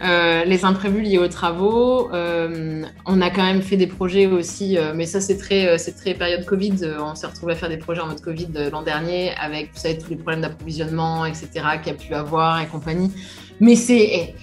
les 0.02 0.66
imprévus 0.66 1.02
liés 1.02 1.20
aux 1.20 1.28
travaux, 1.28 2.10
on 2.12 3.22
a 3.22 3.30
quand 3.30 3.44
même 3.44 3.62
fait 3.62 3.78
des 3.78 3.86
projets 3.86 4.26
aussi, 4.26 4.80
mais 4.96 5.06
ça 5.06 5.22
c'est 5.22 5.38
très, 5.38 5.78
c'est 5.78 5.92
très 5.92 6.16
période 6.16 6.44
Covid. 6.44 6.96
on 7.00 7.14
s'est 7.14 7.28
retrouvé 7.28 7.54
à 7.54 7.56
faire 7.56 7.70
des 7.70 7.78
projets 7.78 8.02
en 8.02 8.08
mode 8.08 8.22
Covid 8.22 8.48
l'an 8.72 8.82
dernier 8.82 9.36
avec, 9.40 9.70
vous 9.74 9.80
savez, 9.80 10.00
tous 10.00 10.10
les 10.10 10.16
problèmes 10.16 10.42
d'approvisionnement, 10.42 11.28
etc., 11.28 11.50
qu'il 11.84 11.94
y 11.94 11.96
a 11.96 12.00
pu 12.00 12.16
avoir 12.16 12.60
et 12.62 12.66
compagnie. 12.66 13.12
Mais 13.60 13.76
c'est, 13.76 14.34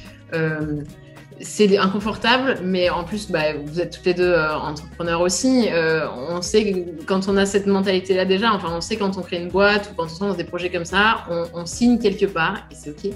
c'est 1.40 1.78
inconfortable, 1.78 2.59
mais 2.64 2.90
en 2.90 3.04
plus, 3.04 3.30
bah, 3.30 3.54
vous 3.64 3.80
êtes 3.80 3.92
toutes 3.97 4.07
les 4.07 4.14
deux 4.14 4.33
euh, 4.33 4.57
entrepreneurs 4.57 5.21
aussi. 5.21 5.68
Euh, 5.71 6.07
on 6.30 6.42
sait 6.42 6.73
que 6.73 7.04
quand 7.04 7.28
on 7.28 7.37
a 7.37 7.47
cette 7.47 7.66
mentalité-là 7.66 8.25
déjà, 8.25 8.52
enfin, 8.52 8.68
on 8.73 8.80
sait 8.80 8.97
quand 8.97 9.16
on 9.16 9.23
crée 9.23 9.40
une 9.40 9.49
boîte 9.49 9.90
ou 9.92 9.97
quand 9.97 10.09
on 10.21 10.26
lance 10.26 10.37
des 10.37 10.45
projets 10.45 10.71
comme 10.71 10.85
ça, 10.85 11.26
on, 11.54 11.64
signe 11.66 11.99
quelque 11.99 12.26
part, 12.26 12.66
et 12.71 12.75
c'est 12.75 12.90
OK, 12.90 13.12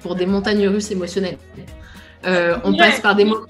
pour 0.00 0.16
des 0.16 0.26
montagnes 0.26 0.68
russes 0.68 0.90
émotionnelles. 0.90 1.38
Euh, 2.26 2.56
on 2.64 2.76
passe 2.76 3.00
par 3.00 3.16
des 3.16 3.24
moments 3.24 3.46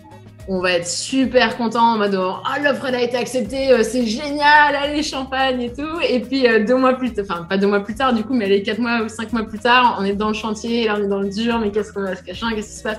on 0.49 0.59
va 0.59 0.73
être 0.73 0.89
super 0.89 1.57
content 1.57 1.93
en 1.95 1.99
mode 1.99 2.17
oh 2.17 2.35
l'offre 2.65 2.87
elle 2.87 2.97
a 2.97 3.03
été 3.03 3.17
acceptée, 3.17 3.71
c'est 3.85 4.05
génial, 4.05 4.75
allez 4.75 5.01
champagne 5.05 5.63
et 5.63 5.73
tout. 5.73 6.01
Et 6.09 6.19
puis 6.19 6.45
deux 6.67 6.75
mois 6.75 6.95
plus 6.95 7.13
tard, 7.13 7.25
enfin 7.31 7.45
pas 7.45 7.59
deux 7.59 7.69
mois 7.69 7.79
plus 7.79 7.95
tard 7.95 8.13
du 8.13 8.25
coup, 8.25 8.35
mais 8.35 8.47
allez 8.47 8.61
quatre 8.65 8.81
mois 8.81 9.03
ou 9.03 9.09
cinq 9.09 9.33
mois 9.33 9.45
plus 9.45 9.61
tard, 9.61 9.99
on 10.01 10.05
est 10.05 10.15
dans 10.15 10.27
le 10.29 10.35
chantier, 10.35 10.87
là 10.87 10.97
on 10.99 11.05
est 11.05 11.07
dans 11.07 11.21
le 11.21 11.31
dur, 11.31 11.61
mais 11.61 11.71
qu'est-ce 11.71 11.93
qu'on 11.93 12.05
cacher, 12.05 12.47
qu'est-ce 12.57 12.71
qui 12.71 12.79
se 12.79 12.83
passe? 12.83 12.99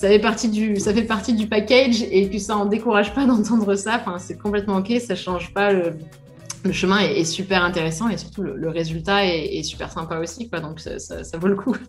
Ça 0.00 0.08
fait 0.08 0.18
partie 0.18 0.48
du, 0.48 0.76
ça 0.80 0.94
fait 0.94 1.02
partie 1.02 1.34
du 1.34 1.46
package 1.46 2.02
et 2.10 2.30
que 2.30 2.38
ça 2.38 2.56
en 2.56 2.64
décourage 2.64 3.12
pas 3.12 3.26
d'entendre 3.26 3.74
ça. 3.74 3.96
Enfin, 4.00 4.18
c'est 4.18 4.38
complètement 4.38 4.78
ok, 4.78 4.92
ça 4.98 5.14
change 5.14 5.52
pas. 5.52 5.72
Le, 5.72 5.92
chemin 6.72 7.00
est, 7.00 7.24
super 7.24 7.62
intéressant 7.62 8.08
et 8.08 8.16
surtout 8.16 8.42
le, 8.42 8.68
résultat 8.70 9.26
est, 9.26 9.62
super 9.62 9.92
sympa 9.92 10.18
aussi, 10.18 10.48
quoi. 10.48 10.60
Donc 10.60 10.80
ça, 10.80 10.98
ça, 10.98 11.38
vaut 11.38 11.48
le 11.48 11.56
coup. 11.56 11.76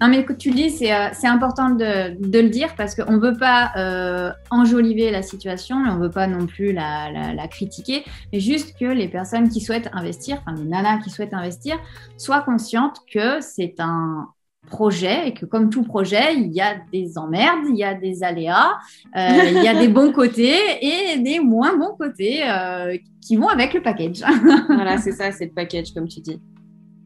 Non, 0.00 0.08
mais 0.08 0.18
écoute, 0.18 0.38
tu 0.38 0.50
le 0.50 0.56
dis, 0.56 0.70
c'est 0.70 0.92
euh, 0.92 1.10
important 1.26 1.70
de, 1.70 2.20
de, 2.20 2.40
le 2.40 2.48
dire 2.48 2.74
parce 2.74 2.96
qu'on 2.96 3.12
ne 3.12 3.20
veut 3.20 3.36
pas 3.36 3.70
euh, 3.76 4.32
enjoliver 4.50 5.12
la 5.12 5.22
situation, 5.22 5.78
mais 5.78 5.90
on 5.90 5.98
ne 5.98 6.02
veut 6.02 6.10
pas 6.10 6.26
non 6.26 6.46
plus 6.48 6.72
la, 6.72 7.08
la, 7.12 7.32
la, 7.32 7.46
critiquer, 7.46 8.02
mais 8.32 8.40
juste 8.40 8.76
que 8.76 8.84
les 8.84 9.06
personnes 9.06 9.48
qui 9.48 9.60
souhaitent 9.60 9.88
investir, 9.92 10.42
enfin 10.44 10.56
les 10.56 10.64
nanas 10.64 10.98
qui 11.04 11.10
souhaitent 11.10 11.34
investir, 11.34 11.78
soient 12.16 12.40
conscientes 12.40 12.96
que 13.08 13.40
c'est 13.40 13.76
un, 13.78 14.26
projet 14.66 15.28
et 15.28 15.34
que 15.34 15.44
comme 15.44 15.70
tout 15.70 15.82
projet, 15.82 16.34
il 16.34 16.52
y 16.52 16.60
a 16.60 16.76
des 16.92 17.18
emmerdes, 17.18 17.66
il 17.68 17.76
y 17.76 17.84
a 17.84 17.94
des 17.94 18.22
aléas, 18.22 18.78
euh, 19.16 19.28
il 19.50 19.62
y 19.62 19.68
a 19.68 19.74
des 19.74 19.88
bons 19.88 20.12
côtés 20.20 20.56
et 20.80 21.18
des 21.18 21.40
moins 21.40 21.76
bons 21.76 21.94
côtés 21.96 22.42
euh, 22.48 22.96
qui 23.20 23.36
vont 23.36 23.48
avec 23.48 23.74
le 23.74 23.82
package. 23.82 24.22
voilà, 24.68 24.98
c'est 24.98 25.12
ça, 25.12 25.32
c'est 25.32 25.46
le 25.46 25.52
package 25.52 25.92
comme 25.92 26.08
tu 26.08 26.20
dis. 26.20 26.40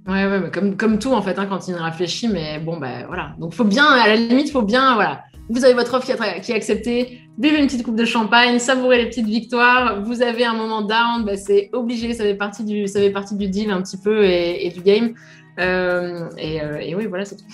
Ouais, 0.07 0.25
ouais, 0.27 0.51
comme, 0.53 0.77
comme 0.77 0.99
tout 0.99 1.13
en 1.13 1.23
fait, 1.23 1.39
hein, 1.39 1.47
quand 1.47 1.67
il 1.67 1.75
réfléchit, 1.75 2.29
mais 2.29 2.61
bon, 2.61 2.77
ben 2.77 3.07
voilà. 3.09 3.35
Donc, 3.41 3.55
faut 3.55 3.65
bien, 3.65 3.87
à 3.87 4.07
la 4.07 4.15
limite, 4.15 4.51
faut 4.51 4.63
bien, 4.63 4.95
voilà. 4.95 5.25
Vous 5.49 5.65
avez 5.65 5.75
votre 5.75 5.95
offre 5.95 6.07
qui, 6.07 6.13
qui 6.43 6.53
est 6.53 6.55
acceptée, 6.55 7.21
buvez 7.39 7.59
une 7.59 7.67
petite 7.67 7.85
coupe 7.85 7.97
de 7.97 8.05
champagne, 8.05 8.59
savourez 8.61 8.99
les 8.99 9.07
petites 9.07 9.27
victoires. 9.27 10.03
Vous 10.03 10.23
avez 10.23 10.45
un 10.45 10.55
moment 10.55 10.83
down, 10.83 11.25
ben, 11.25 11.37
c'est 11.37 11.71
obligé, 11.73 12.13
ça 12.15 12.23
fait 12.23 12.35
partie 12.35 12.65
du, 12.65 12.87
ça 12.87 13.01
fait 13.01 13.11
partie 13.11 13.37
du 13.37 13.49
deal 13.49 13.71
un 13.71 13.83
petit 13.83 13.97
peu 13.97 14.25
et, 14.25 14.67
et 14.67 14.71
du 14.71 14.81
game. 14.81 15.15
Euh, 15.59 16.29
euh, 16.39 16.79
et, 16.81 16.95
oui, 16.95 17.07
voilà, 17.07 17.25
c'est 17.25 17.37
tout. 17.37 17.45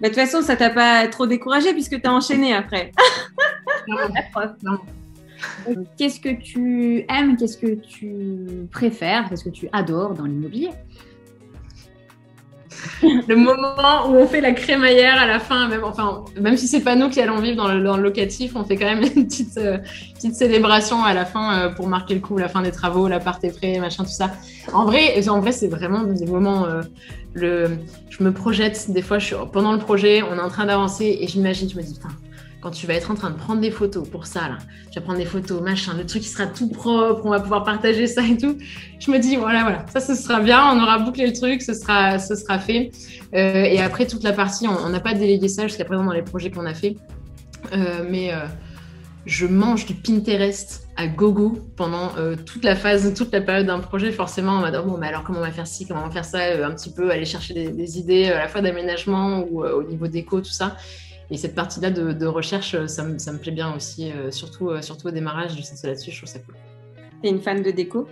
de 0.00 0.06
toute 0.06 0.16
façon, 0.16 0.42
ça 0.42 0.56
t'a 0.56 0.70
pas 0.70 1.06
trop 1.08 1.26
découragé 1.26 1.72
puisque 1.72 2.00
tu 2.00 2.06
as 2.06 2.12
enchaîné 2.12 2.54
après. 2.54 2.92
Qu'est-ce 5.96 6.20
que 6.20 6.40
tu 6.40 7.04
aimes, 7.08 7.36
qu'est-ce 7.36 7.56
que 7.56 7.74
tu 7.74 8.68
préfères, 8.70 9.28
qu'est-ce 9.28 9.44
que 9.44 9.50
tu 9.50 9.68
adores 9.72 10.14
dans 10.14 10.24
l'immobilier? 10.24 10.70
le 13.28 13.36
moment 13.36 14.08
où 14.08 14.14
on 14.14 14.26
fait 14.26 14.40
la 14.40 14.52
crémaillère 14.52 15.20
à 15.20 15.26
la 15.26 15.38
fin, 15.40 15.68
même, 15.68 15.84
enfin, 15.84 16.24
même 16.40 16.56
si 16.56 16.68
c'est 16.68 16.80
pas 16.80 16.94
nous 16.94 17.08
qui 17.08 17.20
allons 17.20 17.40
vivre 17.40 17.56
dans 17.56 17.96
le, 17.96 18.02
locatif, 18.02 18.52
on 18.54 18.64
fait 18.64 18.76
quand 18.76 18.86
même 18.86 19.02
une 19.16 19.26
petite, 19.26 19.56
euh, 19.58 19.78
petite 20.14 20.34
célébration 20.34 21.02
à 21.04 21.14
la 21.14 21.24
fin 21.24 21.54
euh, 21.54 21.68
pour 21.70 21.88
marquer 21.88 22.14
le 22.14 22.20
coup, 22.20 22.38
la 22.38 22.48
fin 22.48 22.62
des 22.62 22.70
travaux, 22.70 23.08
l'appart 23.08 23.42
est 23.44 23.56
prêt, 23.56 23.78
machin, 23.78 24.04
tout 24.04 24.10
ça. 24.10 24.32
En 24.72 24.84
vrai, 24.84 25.28
en 25.28 25.40
vrai 25.40 25.52
c'est 25.52 25.68
vraiment 25.68 26.02
des 26.02 26.26
moments. 26.26 26.64
Euh, 26.64 26.82
le, 27.34 27.78
je 28.10 28.22
me 28.22 28.30
projette, 28.30 28.90
des 28.90 29.00
fois, 29.00 29.18
je 29.18 29.34
pendant 29.50 29.72
le 29.72 29.78
projet, 29.78 30.22
on 30.22 30.36
est 30.36 30.40
en 30.40 30.50
train 30.50 30.66
d'avancer 30.66 31.18
et 31.20 31.26
j'imagine, 31.26 31.68
je 31.70 31.76
me 31.76 31.82
dis, 31.82 31.94
putain, 31.94 32.10
quand 32.62 32.70
tu 32.70 32.86
vas 32.86 32.94
être 32.94 33.10
en 33.10 33.14
train 33.14 33.30
de 33.30 33.36
prendre 33.36 33.60
des 33.60 33.72
photos 33.72 34.08
pour 34.08 34.26
ça, 34.26 34.42
là, 34.42 34.58
tu 34.90 34.98
vas 34.98 35.04
prendre 35.04 35.18
des 35.18 35.24
photos, 35.26 35.60
machin, 35.60 35.94
le 35.98 36.06
truc 36.06 36.22
qui 36.22 36.28
sera 36.28 36.46
tout 36.46 36.68
propre, 36.68 37.22
on 37.24 37.30
va 37.30 37.40
pouvoir 37.40 37.64
partager 37.64 38.06
ça 38.06 38.22
et 38.22 38.36
tout. 38.36 38.56
Je 39.00 39.10
me 39.10 39.18
dis, 39.18 39.34
voilà, 39.34 39.62
voilà, 39.62 39.84
ça, 39.92 39.98
ce 39.98 40.14
sera 40.14 40.40
bien, 40.40 40.62
on 40.72 40.80
aura 40.80 41.00
bouclé 41.00 41.26
le 41.26 41.32
truc, 41.32 41.60
ce 41.60 41.74
sera, 41.74 42.20
ce 42.20 42.36
sera 42.36 42.60
fait. 42.60 42.92
Euh, 43.34 43.64
et 43.64 43.80
après, 43.80 44.06
toute 44.06 44.22
la 44.22 44.32
partie, 44.32 44.68
on 44.68 44.88
n'a 44.88 45.00
pas 45.00 45.12
délégué 45.12 45.48
ça 45.48 45.66
jusqu'à 45.66 45.84
présent 45.84 46.04
dans 46.04 46.12
les 46.12 46.22
projets 46.22 46.52
qu'on 46.52 46.64
a 46.64 46.74
fait. 46.74 46.96
Euh, 47.72 48.04
mais 48.08 48.32
euh, 48.32 48.46
je 49.26 49.46
mange 49.46 49.84
du 49.84 49.94
Pinterest 49.94 50.86
à 50.96 51.08
gogo 51.08 51.58
pendant 51.76 52.10
toute 52.46 52.64
la 52.64 52.76
phase, 52.76 53.12
toute 53.14 53.32
la 53.32 53.40
période 53.40 53.66
d'un 53.66 53.80
projet. 53.80 54.12
Forcément, 54.12 54.58
on 54.58 54.60
va 54.60 54.70
dire, 54.70 54.84
bon, 54.84 54.98
mais 54.98 55.08
alors 55.08 55.24
comment 55.24 55.40
on 55.40 55.42
va 55.42 55.50
faire 55.50 55.66
ci, 55.66 55.88
comment 55.88 56.02
on 56.02 56.06
va 56.06 56.12
faire 56.12 56.24
ça, 56.24 56.64
un 56.64 56.70
petit 56.70 56.92
peu, 56.92 57.10
aller 57.10 57.24
chercher 57.24 57.70
des 57.70 57.98
idées 57.98 58.26
à 58.26 58.38
la 58.38 58.46
fois 58.46 58.60
d'aménagement 58.60 59.40
ou 59.50 59.64
au 59.64 59.82
niveau 59.82 60.06
déco, 60.06 60.40
tout 60.40 60.52
ça. 60.52 60.76
Et 61.32 61.38
cette 61.38 61.54
partie-là 61.54 61.90
de, 61.90 62.26
recherche, 62.26 62.76
ça 62.86 63.04
me, 63.04 63.18
ça 63.18 63.32
me, 63.32 63.38
plaît 63.38 63.52
bien 63.52 63.74
aussi, 63.74 64.12
euh, 64.12 64.30
surtout, 64.30 64.68
euh, 64.68 64.82
surtout 64.82 65.08
au 65.08 65.10
démarrage, 65.10 65.56
je 65.56 65.62
sais 65.62 65.86
là-dessus, 65.86 66.10
je 66.10 66.18
trouve 66.18 66.28
ça 66.28 66.38
cool. 66.40 66.54
T'es 67.22 67.30
une 67.30 67.40
fan 67.40 67.62
de 67.62 67.70
déco? 67.70 68.06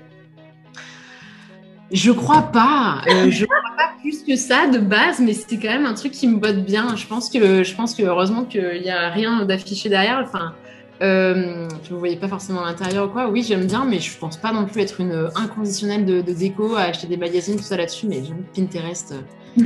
Je 1.92 2.12
crois 2.12 2.50
pas. 2.50 3.02
Euh, 3.08 3.26
je 3.30 3.44
crois 3.44 3.76
pas 3.76 3.92
plus 4.00 4.22
que 4.22 4.36
ça 4.36 4.68
de 4.68 4.78
base, 4.78 5.20
mais 5.20 5.34
c'est 5.34 5.58
quand 5.58 5.68
même 5.68 5.84
un 5.84 5.92
truc 5.92 6.12
qui 6.12 6.28
me 6.28 6.38
botte 6.38 6.64
bien. 6.64 6.96
Je 6.96 7.06
pense 7.06 7.28
que, 7.28 7.62
je 7.62 7.74
pense 7.74 7.94
que 7.94 8.02
heureusement 8.02 8.46
qu'il 8.46 8.80
n'y 8.80 8.88
a 8.88 9.10
rien 9.10 9.44
d'affiché 9.44 9.90
derrière. 9.90 10.20
Enfin, 10.24 10.54
euh, 11.02 11.68
vous 11.90 11.98
voyez 11.98 12.16
pas 12.16 12.28
forcément 12.28 12.64
l'intérieur 12.64 13.08
ou 13.08 13.10
quoi. 13.10 13.28
Oui, 13.28 13.42
j'aime 13.42 13.66
bien, 13.66 13.84
mais 13.84 13.98
je 13.98 14.16
pense 14.16 14.38
pas 14.38 14.50
non 14.50 14.64
plus 14.64 14.80
être 14.80 14.98
une 14.98 15.28
inconditionnelle 15.36 16.06
de, 16.06 16.22
déco 16.22 16.74
à 16.74 16.84
acheter 16.84 17.06
des 17.06 17.18
magazines, 17.18 17.56
tout 17.56 17.64
ça 17.64 17.76
là-dessus. 17.76 18.06
Mais 18.06 18.24
j'aime 18.24 18.44
Pinterest. 18.56 19.14
c'est 19.56 19.62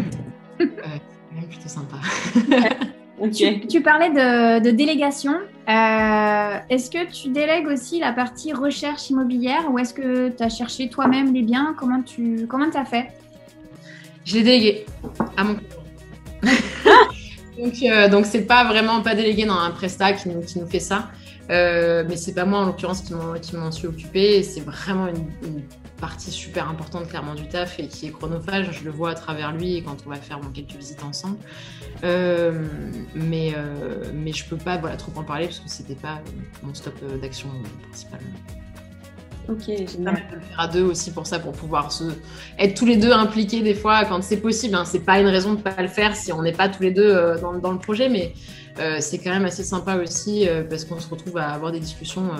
quand 0.59 1.37
même 1.37 1.49
plutôt 1.49 1.69
sympa. 1.69 1.99
Tu, 3.31 3.83
parlais 3.83 4.11
de, 4.11 4.71
délégation. 4.71 5.35
Euh, 5.69 6.59
est-ce 6.69 6.91
que 6.91 7.11
tu 7.11 7.31
délègues 7.31 7.69
aussi 7.69 7.99
la 7.99 8.13
partie 8.13 8.53
recherche 8.53 9.11
immobilière 9.11 9.71
ou 9.71 9.79
est-ce 9.79 9.95
que 9.95 10.29
tu 10.29 10.43
as 10.43 10.49
cherché 10.49 10.89
toi-même 10.89 11.33
les 11.33 11.43
biens? 11.43 11.75
Comment 11.79 12.03
tu 12.03 12.47
comment 12.49 12.69
as 12.75 12.85
fait? 12.85 13.09
Je 14.25 14.37
l'ai 14.37 14.43
délégué 14.43 14.87
à 15.37 15.45
mon 15.45 15.55
donc, 17.59 17.75
euh, 17.83 18.09
donc 18.09 18.27
c'est 18.27 18.47
pas 18.47 18.65
vraiment 18.65 19.01
pas 19.01 19.15
délégué 19.15 19.47
dans 19.47 19.59
un 19.59 19.71
prestat 19.71 20.13
qui 20.13 20.29
nous, 20.29 20.43
qui 20.43 20.59
nous 20.59 20.67
fait 20.67 20.81
ça. 20.81 21.11
Euh, 21.51 22.05
mais 22.09 22.17
c'est 22.17 22.35
pas 22.35 22.45
moi 22.45 22.61
en 22.61 22.67
l'occurrence 22.67 23.03
qui 23.03 23.57
m'en 23.57 23.71
suis 23.71 23.87
occupée. 23.87 24.43
C'est 24.43 24.61
vraiment 24.61 25.09
une, 25.09 25.63
partie 26.01 26.33
super 26.33 26.69
importante 26.69 27.09
clairement 27.09 27.35
du 27.35 27.49
taf 27.49 27.79
et 27.79 27.87
qui 27.87 28.07
est 28.07 28.11
chronophage. 28.11 28.69
Je 28.73 28.85
le 28.85 28.91
vois 28.91 29.11
à 29.11 29.15
travers 29.15 29.53
lui 29.53 29.83
quand 29.83 29.97
on 30.05 30.11
va 30.11 30.17
faire 30.17 30.41
quelques 30.53 30.73
visites 30.73 31.03
ensemble. 31.03 31.39
Euh, 32.03 32.67
mais, 33.15 33.53
euh, 33.57 34.11
mais 34.13 34.33
je 34.33 34.45
peux 34.45 34.57
pas 34.57 34.77
trop 34.97 35.13
en 35.17 35.23
parler 35.23 35.47
parce 35.47 35.61
que 35.61 35.71
c'était 35.71 35.95
pas 35.95 36.21
mon 36.63 36.75
stop 36.75 36.95
d'action 37.23 37.49
principal. 37.89 38.21
Ok, 39.49 39.67
génial. 39.67 40.15
de 40.31 40.37
le 40.37 40.41
faire 40.41 40.59
à 40.59 40.69
deux 40.69 40.83
aussi 40.83 41.11
pour 41.11 41.27
ça, 41.27 41.39
pour 41.39 41.53
pouvoir 41.53 41.93
se... 41.93 42.05
être 42.59 42.75
tous 42.75 42.87
les 42.87 42.97
deux 42.97 43.13
impliqués 43.13 43.61
des 43.61 43.75
fois 43.75 44.05
quand 44.07 44.23
c'est 44.23 44.39
possible. 44.39 44.75
Hein. 44.75 44.85
C'est 44.85 45.05
pas 45.05 45.21
une 45.21 45.27
raison 45.27 45.55
de 45.55 45.61
pas 45.61 45.81
le 45.81 45.89
faire 45.89 46.17
si 46.17 46.33
on 46.33 46.43
n'est 46.43 46.53
pas 46.53 46.69
tous 46.69 46.83
les 46.83 46.91
deux 46.91 47.11
euh, 47.11 47.39
dans, 47.39 47.53
dans 47.55 47.73
le 47.73 47.79
projet, 47.79 48.09
mais 48.09 48.33
euh, 48.81 48.97
c'est 49.01 49.19
quand 49.19 49.31
même 49.31 49.45
assez 49.45 49.63
sympa 49.63 49.97
aussi 49.97 50.49
euh, 50.49 50.63
parce 50.65 50.85
qu'on 50.85 50.99
se 50.99 51.09
retrouve 51.09 51.37
à 51.37 51.51
avoir 51.51 51.73
des 51.73 51.81
discussions 51.81 52.31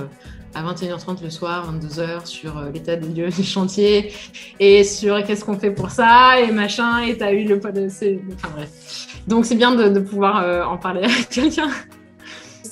à 0.55 0.63
21h30 0.63 1.23
le 1.23 1.31
soir, 1.31 1.73
22h 1.75 2.27
sur 2.27 2.61
l'état 2.73 2.97
des 2.97 3.09
lieux 3.09 3.31
du 3.31 3.45
chantier 3.45 4.13
et 4.59 4.83
sur 4.83 5.23
qu'est-ce 5.25 5.45
qu'on 5.45 5.59
fait 5.59 5.73
pour 5.73 5.91
ça 5.91 6.41
et 6.41 6.53
machin. 6.53 7.01
Et 7.03 7.19
t'as 7.19 7.33
eu 7.33 7.45
le 7.45 7.57
Enfin 7.57 8.49
bref. 8.55 9.09
Donc 9.27 9.45
c'est 9.45 9.57
bien 9.57 9.75
de, 9.75 9.89
de 9.89 10.01
pouvoir 10.01 10.71
en 10.71 10.79
parler 10.79 11.03
avec 11.05 11.29
quelqu'un. 11.29 11.69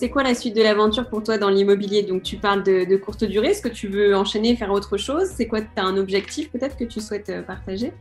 C'est 0.02 0.10
quoi 0.10 0.24
la 0.24 0.34
suite 0.34 0.56
de 0.56 0.62
l'aventure 0.62 1.08
pour 1.08 1.22
toi 1.22 1.38
dans 1.38 1.48
l'immobilier? 1.48 2.02
Donc 2.02 2.24
tu 2.24 2.36
parles 2.36 2.64
de, 2.64 2.84
de 2.84 2.96
courte 2.96 3.22
durée. 3.22 3.50
Est-ce 3.50 3.62
que 3.62 3.68
tu 3.68 3.86
veux 3.86 4.16
enchaîner, 4.16 4.56
faire 4.56 4.72
autre 4.72 4.96
chose? 4.96 5.28
C'est 5.32 5.46
quoi 5.46 5.60
Tu 5.60 5.68
as 5.76 5.84
un 5.84 5.96
objectif 5.96 6.50
peut-être 6.50 6.76
que 6.76 6.82
tu 6.82 7.00
souhaites 7.00 7.28
euh, 7.28 7.40
partager? 7.40 7.92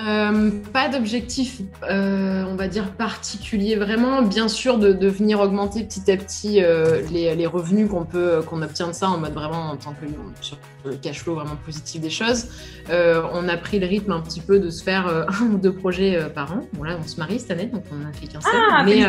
Euh, 0.00 0.50
pas 0.72 0.88
d'objectif, 0.88 1.60
euh, 1.88 2.42
on 2.48 2.56
va 2.56 2.66
dire 2.66 2.90
particulier 2.94 3.76
vraiment. 3.76 4.22
Bien 4.22 4.48
sûr, 4.48 4.78
de, 4.78 4.92
de 4.92 5.06
venir 5.06 5.38
augmenter 5.38 5.84
petit 5.84 6.10
à 6.10 6.16
petit 6.16 6.64
euh, 6.64 7.02
les, 7.12 7.32
les 7.36 7.46
revenus 7.46 7.88
qu'on 7.88 8.04
peut 8.04 8.42
qu'on 8.44 8.60
obtient 8.62 8.88
de 8.88 8.92
ça 8.92 9.08
en 9.08 9.18
mode 9.18 9.32
vraiment 9.32 9.70
en 9.70 9.76
tant 9.76 9.92
que 9.92 10.06
sur 10.40 10.58
le 10.84 10.96
cash 10.96 11.20
flow 11.20 11.36
vraiment 11.36 11.56
positif 11.64 12.00
des 12.00 12.10
choses. 12.10 12.48
On 12.90 13.48
a 13.48 13.56
pris 13.56 13.78
le 13.78 13.86
rythme 13.86 14.10
un 14.10 14.20
petit 14.20 14.40
peu 14.40 14.58
de 14.58 14.68
se 14.68 14.82
faire 14.82 15.06
un 15.40 15.44
ou 15.44 15.58
deux 15.58 15.72
projets 15.72 16.18
par 16.34 16.52
an. 16.54 16.62
Bon 16.72 16.82
là, 16.82 16.98
on 17.00 17.06
se 17.06 17.20
marie 17.20 17.38
cette 17.38 17.52
année, 17.52 17.66
donc 17.66 17.84
on 17.92 18.04
a 18.04 18.12
fait 18.12 18.26
qu'un 18.26 18.40
seul. 18.40 18.52
Ah, 18.68 18.82
mais. 18.84 19.04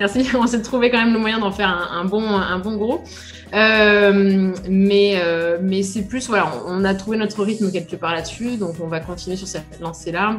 Merci, 0.00 0.26
on 0.36 0.46
s'est 0.46 0.62
trouvé 0.62 0.90
quand 0.90 0.98
même 0.98 1.12
le 1.12 1.18
moyen 1.20 1.38
d'en 1.38 1.52
faire 1.52 1.68
un, 1.68 2.00
un 2.00 2.04
bon, 2.04 2.26
un 2.26 2.58
bon 2.58 2.76
gros. 2.76 3.04
Euh, 3.52 4.52
mais 4.68 5.14
euh, 5.16 5.58
mais 5.60 5.82
c'est 5.82 6.02
plus, 6.02 6.28
voilà, 6.28 6.52
on, 6.66 6.80
on 6.80 6.84
a 6.84 6.94
trouvé 6.94 7.16
notre 7.16 7.42
rythme 7.44 7.70
quelque 7.70 7.96
part 7.96 8.12
là-dessus, 8.14 8.56
donc 8.56 8.76
on 8.80 8.86
va 8.86 9.00
continuer 9.00 9.36
sur 9.36 9.48
cette 9.48 9.80
lancée-là. 9.80 10.38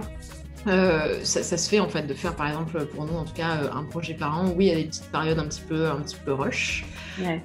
Euh, 0.67 1.19
ça, 1.23 1.41
ça 1.41 1.57
se 1.57 1.67
fait 1.67 1.79
en 1.79 1.89
fait 1.89 2.03
de 2.03 2.13
faire 2.13 2.35
par 2.35 2.47
exemple 2.47 2.85
pour 2.85 3.05
nous 3.05 3.15
en 3.15 3.23
tout 3.23 3.33
cas 3.33 3.57
un 3.75 3.83
projet 3.83 4.13
par 4.13 4.39
an. 4.39 4.45
Oui, 4.55 4.65
il 4.67 4.69
y 4.69 4.71
a 4.71 4.75
des 4.75 4.85
petites 4.85 5.11
périodes 5.11 5.39
un 5.39 5.45
petit 5.47 5.61
peu, 5.67 5.87
un 5.87 5.95
petit 6.01 6.17
peu 6.23 6.33
rush, 6.33 6.85
Ouais. 7.19 7.41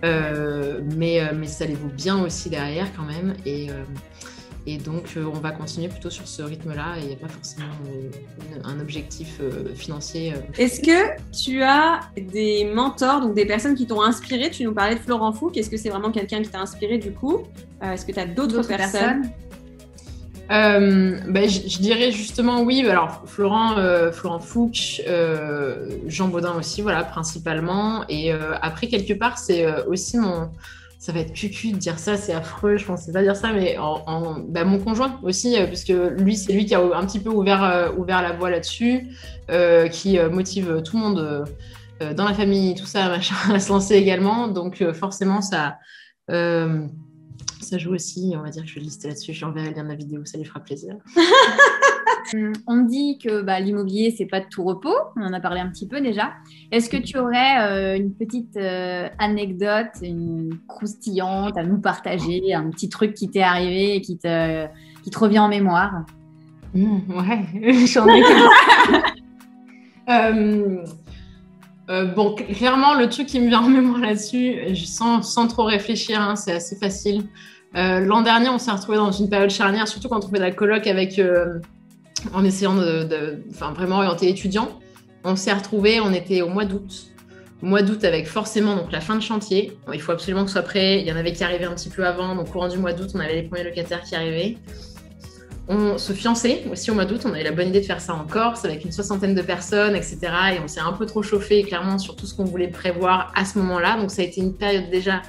mais, 0.97 1.21
mais 1.35 1.47
ça 1.47 1.65
les 1.65 1.75
vaut 1.75 1.89
bien 1.89 2.23
aussi 2.23 2.49
derrière 2.51 2.87
quand 2.97 3.03
même. 3.05 3.35
Et, 3.45 3.69
et 4.67 4.79
donc 4.79 5.05
euh, 5.17 5.25
on 5.33 5.39
va 5.39 5.51
continuer 5.53 5.89
plutôt 5.89 6.11
sur 6.11 6.27
ce 6.27 6.43
rythme-là 6.43 6.97
et 6.99 7.03
il 7.03 7.07
n'y 7.09 7.13
a 7.13 7.17
pas 7.17 7.29
forcément 7.29 7.67
euh, 7.89 8.11
une- 8.57 8.67
un 8.67 8.81
objectif 8.81 9.39
euh, 9.41 9.75
financier. 9.75 10.33
euh, 10.33 10.37
Est-ce 10.59 10.81
que 10.81 11.21
tu 11.33 11.63
as 11.63 12.01
des 12.17 12.65
mentors, 12.65 13.21
donc 13.21 13.35
des 13.35 13.47
personnes 13.47 13.75
qui 13.75 13.87
t'ont 13.87 14.03
inspiré? 14.03 14.51
Tu 14.51 14.65
nous 14.65 14.75
parlais 14.75 14.95
de 14.97 15.01
Florent 15.01 15.33
Fouque. 15.33 15.57
Est-ce 15.57 15.71
que 15.71 15.77
c'est 15.77 15.91
vraiment 15.91 16.11
quelqu'un 16.11 16.43
qui 16.43 16.49
t'a 16.51 16.61
inspiré 16.61 16.99
du 16.99 17.13
coup? 17.13 17.45
Euh, 17.83 17.93
Est-ce 17.93 18.05
que 18.05 18.13
tu 18.13 18.19
as 18.21 18.27
d'autres 18.27 18.63
personnes, 18.67 19.23
Euh, 20.51 21.19
ben, 21.29 21.49
je, 21.49 21.79
dirais 21.79 22.13
justement 22.13 22.63
oui. 22.63 22.87
Alors 22.89 23.25
Florent, 23.27 23.79
euh, 23.79 24.13
Florent 24.13 24.39
Fouque, 24.39 25.03
euh, 25.09 25.89
Jean 26.07 26.29
Baudin 26.29 26.55
aussi, 26.57 26.83
voilà 26.83 27.03
principalement. 27.03 28.05
Et 28.09 28.33
euh, 28.33 28.53
après 28.63 28.87
quelque 28.87 29.13
part, 29.15 29.39
c'est 29.39 29.67
euh, 29.67 29.85
aussi 29.89 30.19
mon, 30.19 30.51
ça 30.99 31.13
va 31.13 31.21
être 31.21 31.33
cucu 31.33 31.73
de 31.73 31.77
dire 31.77 31.99
ça, 31.99 32.17
c'est 32.17 32.33
affreux. 32.33 32.77
Je 32.77 32.87
pensais 32.87 33.13
pas 33.13 33.23
dire 33.23 33.37
ça, 33.37 33.53
mais 33.53 33.77
en, 33.79 34.41
ben, 34.41 34.65
mon 34.65 34.79
conjoint 34.79 35.19
aussi, 35.23 35.57
euh, 35.57 35.67
puisque 35.67 35.93
lui, 36.19 36.37
c'est 36.37 36.53
lui 36.53 36.67
qui 36.67 36.75
a 36.75 36.81
un 36.81 37.07
petit 37.07 37.21
peu 37.21 37.31
ouvert, 37.31 37.63
euh, 37.63 37.93
ouvert 37.97 38.23
la 38.23 38.33
voie 38.33 38.51
là-dessus, 38.51 39.09
euh, 39.51 39.89
qui 39.89 40.19
motive 40.19 40.83
tout 40.85 40.97
le 40.97 41.03
monde 41.03 41.45
dans 42.15 42.25
la 42.25 42.35
famille, 42.35 42.75
tout 42.75 42.87
ça, 42.87 43.09
machin, 43.11 43.35
à 43.53 43.61
se 43.61 43.71
lancer 43.71 43.95
également. 43.95 44.49
Donc 44.49 44.83
forcément, 44.93 45.41
ça. 45.41 45.79
ça 46.29 47.79
joue 47.79 47.95
aussi, 47.95 48.35
on 48.37 48.43
va 48.43 48.51
dire 48.51 48.63
que 48.63 48.69
je 48.69 48.75
vais 48.75 48.81
lister 48.81 49.09
là-dessus, 49.09 49.33
je 49.33 49.39
lui 49.39 49.45
enverrai 49.45 49.71
le 49.71 49.77
lien 49.77 49.85
de 49.85 49.89
la 49.89 49.95
vidéo, 49.95 50.25
ça 50.25 50.39
lui 50.39 50.45
fera 50.45 50.61
plaisir. 50.61 50.97
Hum, 52.35 52.53
On 52.67 52.83
dit 52.83 53.19
que 53.19 53.43
bah, 53.43 53.61
l'immobilier, 53.61 54.15
c'est 54.17 54.27
pas 54.27 54.41
de 54.41 54.47
tout 54.51 54.65
repos. 54.65 54.95
On 55.17 55.23
en 55.23 55.33
a 55.33 55.41
parlé 55.41 55.61
un 55.61 55.69
petit 55.69 55.87
peu 55.87 56.01
déjà. 56.01 56.33
Est-ce 56.73 56.89
que 56.91 56.97
tu 56.97 57.19
aurais 57.19 57.61
euh, 57.61 57.97
une 57.97 58.13
petite 58.15 58.57
euh, 58.57 59.09
anecdote, 59.19 59.89
une 60.03 60.51
croustillante 60.69 61.57
à 61.57 61.63
nous 61.63 61.79
partager, 61.79 62.55
un 62.55 62.71
petit 62.71 62.89
truc 62.89 63.15
qui 63.15 63.29
t'est 63.31 63.43
arrivé 63.43 63.97
et 63.97 64.01
qui 64.01 64.19
te, 64.19 64.67
qui 65.03 65.11
te 65.11 65.19
revient 65.19 65.39
en 65.41 65.49
mémoire? 65.49 66.05
Mmh, 66.75 66.99
ouais, 67.11 67.73
j'en 67.87 68.07
ai. 68.09 68.23
Euh, 70.09 70.85
euh, 71.91 72.05
bon, 72.15 72.37
cl- 72.37 72.55
clairement, 72.55 72.95
le 72.95 73.09
truc 73.09 73.27
qui 73.27 73.41
me 73.41 73.49
vient 73.49 73.61
en 73.63 73.69
mémoire 73.69 73.99
là-dessus, 73.99 74.77
sans, 74.77 75.23
sans 75.23 75.49
trop 75.49 75.65
réfléchir, 75.65 76.21
hein, 76.21 76.37
c'est 76.37 76.53
assez 76.53 76.77
facile. 76.77 77.25
Euh, 77.77 77.99
L'an 78.01 78.23
dernier, 78.23 78.49
on 78.49 78.59
s'est 78.59 78.71
retrouvé 78.71 78.99
dans 78.99 79.11
une 79.11 79.29
période 79.29 79.51
charnière, 79.51 79.89
surtout 79.89 80.09
quand 80.09 80.25
on 80.25 80.29
fait 80.29 80.37
de 80.37 80.43
la 80.43 80.53
coloc 80.53 80.87
avec, 80.87 81.19
euh, 81.19 81.59
en 82.35 82.45
essayant 82.45 82.75
de, 82.75 83.43
vraiment 83.75 83.97
orienter 83.97 84.29
étudiant. 84.29 84.79
On 85.25 85.37
s'est 85.37 85.53
retrouvé, 85.53 86.01
on 86.01 86.13
était 86.13 86.43
au 86.43 86.49
mois 86.49 86.65
d'août. 86.65 87.13
Mois 87.63 87.83
d'août 87.83 88.05
avec 88.05 88.27
forcément 88.27 88.77
donc 88.77 88.93
la 88.93 89.01
fin 89.01 89.17
de 89.17 89.23
chantier. 89.23 89.77
Il 89.93 90.01
faut 90.01 90.13
absolument 90.13 90.43
que 90.43 90.49
ce 90.49 90.55
soit 90.55 90.63
prêt. 90.63 91.01
Il 91.01 91.07
y 91.07 91.13
en 91.13 91.17
avait 91.17 91.33
qui 91.33 91.43
arrivaient 91.43 91.65
un 91.65 91.75
petit 91.75 91.89
peu 91.89 92.07
avant. 92.07 92.35
Donc 92.35 92.51
courant 92.51 92.69
du 92.69 92.79
mois 92.79 92.93
d'août, 92.93 93.11
on 93.15 93.21
avait 93.21 93.35
les 93.35 93.43
premiers 93.43 93.65
locataires 93.65 94.03
qui 94.03 94.15
arrivaient. 94.15 94.57
On 95.69 95.99
se 95.99 96.13
fiançait 96.13 96.63
aussi 96.71 96.91
au 96.91 96.95
mois 96.95 97.07
d'août. 97.07 97.23
On 97.25 97.31
avait 97.31 97.43
la 97.43 97.51
bonne 97.51 97.69
idée 97.69 97.81
de 97.81 97.87
faire 97.87 98.01
ça 98.01 98.15
en 98.15 98.25
Corse 98.25 98.65
avec 98.65 98.85
une 98.85 98.93
soixantaine 98.93 99.35
de 99.35 99.43
personnes, 99.43 99.97
etc. 99.97 100.19
Et 100.57 100.61
on 100.63 100.69
s'est 100.69 100.81
un 100.81 100.93
peu 100.93 101.07
trop 101.07 101.23
chauffé 101.23 101.63
clairement 101.65 101.99
sur 101.99 102.15
tout 102.15 102.27
ce 102.27 102.35
qu'on 102.35 102.45
voulait 102.45 102.69
prévoir 102.69 103.33
à 103.35 103.45
ce 103.45 103.59
moment-là. 103.59 103.97
Donc 103.99 104.11
ça 104.11 104.23
a 104.23 104.25
été 104.25 104.41
une 104.41 104.55
période 104.55 104.91
déjà 104.91 105.23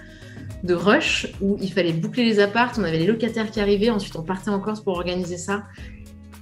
de 0.64 0.74
rush 0.74 1.28
où 1.42 1.58
il 1.62 1.72
fallait 1.72 1.94
boucler 1.94 2.24
les 2.24 2.40
appartes. 2.40 2.78
On 2.78 2.84
avait 2.84 3.00
les 3.00 3.08
locataires 3.08 3.50
qui 3.50 3.60
arrivaient. 3.60 3.90
Ensuite, 3.90 4.16
on 4.16 4.24
partait 4.24 4.50
en 4.50 4.60
Corse 4.60 4.82
pour 4.82 4.94
organiser 4.94 5.38
ça. 5.38 5.64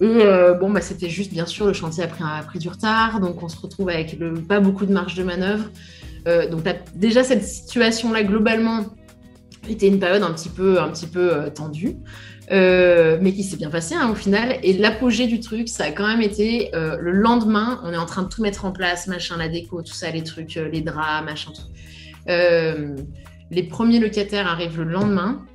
Et 0.01 0.05
euh, 0.05 0.53
bon, 0.53 0.69
bah, 0.69 0.81
c'était 0.81 1.09
juste, 1.09 1.31
bien 1.31 1.45
sûr, 1.45 1.67
le 1.67 1.73
chantier 1.73 2.03
a 2.03 2.07
pris, 2.07 2.23
a 2.23 2.43
pris 2.43 2.59
du 2.59 2.69
retard. 2.69 3.19
Donc 3.19 3.41
on 3.43 3.49
se 3.49 3.59
retrouve 3.59 3.89
avec 3.89 4.17
pas 4.47 4.59
beaucoup 4.59 4.85
de 4.85 4.93
marge 4.93 5.15
de 5.15 5.23
manœuvre. 5.23 5.65
Euh, 6.27 6.49
donc 6.49 6.63
déjà, 6.95 7.23
cette 7.23 7.43
situation-là, 7.43 8.23
globalement, 8.23 8.85
était 9.69 9.87
une 9.87 9.99
période 9.99 10.23
un 10.23 10.33
petit 10.33 10.49
peu, 10.49 10.79
un 10.79 10.89
petit 10.89 11.07
peu 11.07 11.33
euh, 11.33 11.49
tendue. 11.49 11.97
Mais 12.51 13.33
qui 13.33 13.43
s'est 13.43 13.57
bien 13.57 13.69
passé 13.69 13.95
hein, 13.95 14.09
au 14.11 14.15
final. 14.15 14.59
Et 14.63 14.73
l'apogée 14.73 15.27
du 15.27 15.39
truc, 15.39 15.69
ça 15.69 15.85
a 15.85 15.91
quand 15.91 16.07
même 16.07 16.21
été 16.21 16.69
le 16.73 17.11
lendemain, 17.11 17.81
on 17.83 17.91
est 17.91 17.97
en 17.97 18.05
train 18.05 18.21
de 18.21 18.29
tout 18.29 18.43
mettre 18.43 18.65
en 18.65 18.71
place, 18.71 19.07
machin, 19.07 19.37
la 19.37 19.47
déco, 19.47 19.81
tout 19.81 19.93
ça, 19.93 20.11
les 20.11 20.23
trucs, 20.23 20.55
les 20.55 20.81
draps, 20.81 21.25
machin, 21.25 21.51
tout. 21.51 21.63
Les 23.51 23.63
premiers 23.63 23.99
locataires 23.99 24.47
arrivent 24.47 24.77
le 24.77 24.91
lendemain. 24.91 25.45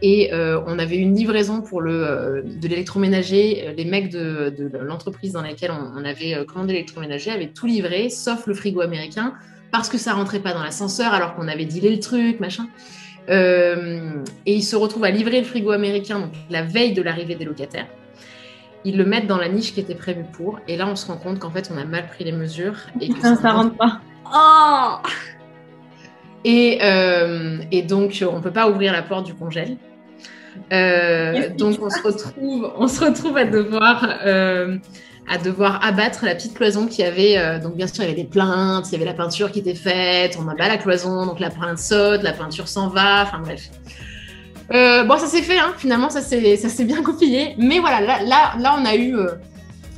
Et 0.00 0.32
euh, 0.32 0.60
on 0.66 0.78
avait 0.78 0.96
une 0.96 1.14
livraison 1.14 1.60
pour 1.60 1.80
le, 1.80 2.04
euh, 2.04 2.42
de 2.42 2.68
l'électroménager. 2.68 3.64
Euh, 3.66 3.72
Les 3.72 3.84
mecs 3.84 4.10
de, 4.10 4.54
de 4.56 4.78
l'entreprise 4.78 5.32
dans 5.32 5.42
laquelle 5.42 5.72
on, 5.72 6.00
on 6.00 6.04
avait 6.04 6.44
commandé 6.46 6.74
l'électroménager 6.74 7.30
avaient 7.30 7.48
tout 7.48 7.66
livré, 7.66 8.08
sauf 8.08 8.46
le 8.46 8.54
frigo 8.54 8.80
américain, 8.80 9.34
parce 9.72 9.88
que 9.88 9.98
ça 9.98 10.12
rentrait 10.14 10.40
pas 10.40 10.52
dans 10.54 10.62
l'ascenseur 10.62 11.12
alors 11.12 11.34
qu'on 11.34 11.48
avait 11.48 11.64
dealé 11.64 11.90
le 11.90 12.00
truc, 12.00 12.40
machin. 12.40 12.68
Euh, 13.28 14.22
et 14.46 14.54
ils 14.54 14.62
se 14.62 14.76
retrouvent 14.76 15.04
à 15.04 15.10
livrer 15.10 15.40
le 15.40 15.44
frigo 15.44 15.70
américain 15.70 16.18
donc 16.18 16.32
la 16.48 16.62
veille 16.62 16.92
de 16.94 17.02
l'arrivée 17.02 17.34
des 17.34 17.44
locataires. 17.44 17.86
Ils 18.84 18.96
le 18.96 19.04
mettent 19.04 19.26
dans 19.26 19.36
la 19.36 19.48
niche 19.48 19.74
qui 19.74 19.80
était 19.80 19.94
prévue 19.94 20.24
pour. 20.32 20.60
Et 20.68 20.76
là, 20.76 20.86
on 20.86 20.96
se 20.96 21.06
rend 21.06 21.16
compte 21.16 21.38
qu'en 21.40 21.50
fait, 21.50 21.70
on 21.74 21.78
a 21.78 21.84
mal 21.84 22.06
pris 22.06 22.24
les 22.24 22.32
mesures. 22.32 22.76
Et 23.00 23.08
que 23.08 23.14
Putain, 23.14 23.36
ça 23.36 23.52
rentre 23.52 23.76
pas. 23.76 24.00
Oh 24.32 24.96
et, 26.44 26.78
euh, 26.82 27.58
et 27.72 27.82
donc, 27.82 28.24
on 28.30 28.40
peut 28.40 28.52
pas 28.52 28.68
ouvrir 28.68 28.92
la 28.92 29.02
porte 29.02 29.26
du 29.26 29.34
congèle. 29.34 29.76
Euh, 30.72 31.48
donc, 31.56 31.78
on 31.82 31.90
se 31.90 32.02
retrouve, 32.02 32.72
on 32.76 32.88
se 32.88 33.04
retrouve 33.04 33.36
à 33.36 33.44
devoir, 33.44 34.08
euh, 34.24 34.76
à 35.28 35.38
devoir 35.38 35.84
abattre 35.84 36.24
la 36.24 36.34
petite 36.34 36.54
cloison 36.54 36.86
qui 36.86 37.02
avait. 37.02 37.38
euh, 37.38 37.58
donc, 37.58 37.76
bien 37.76 37.86
sûr, 37.86 38.04
il 38.04 38.10
y 38.10 38.12
avait 38.12 38.22
des 38.22 38.28
plaintes, 38.28 38.88
il 38.88 38.92
y 38.92 38.96
avait 38.96 39.04
la 39.04 39.14
peinture 39.14 39.50
qui 39.50 39.60
était 39.60 39.74
faite, 39.74 40.38
on 40.40 40.48
abat 40.48 40.68
la 40.68 40.78
cloison, 40.78 41.26
donc 41.26 41.40
la 41.40 41.50
plainte 41.50 41.78
saute, 41.78 42.22
la 42.22 42.32
peinture 42.32 42.68
s'en 42.68 42.88
va, 42.88 43.22
enfin 43.22 43.40
bref. 43.40 43.70
Bon, 44.70 45.16
ça 45.16 45.26
s'est 45.26 45.42
fait, 45.42 45.58
hein, 45.58 45.72
finalement, 45.76 46.10
ça 46.10 46.20
s'est 46.20 46.84
bien 46.84 47.00
goupillé. 47.02 47.54
Mais 47.58 47.78
voilà, 47.78 48.00
là, 48.00 48.22
là, 48.22 48.54
là 48.58 48.76
on 48.78 48.84
a 48.84 48.96
eu, 48.96 49.16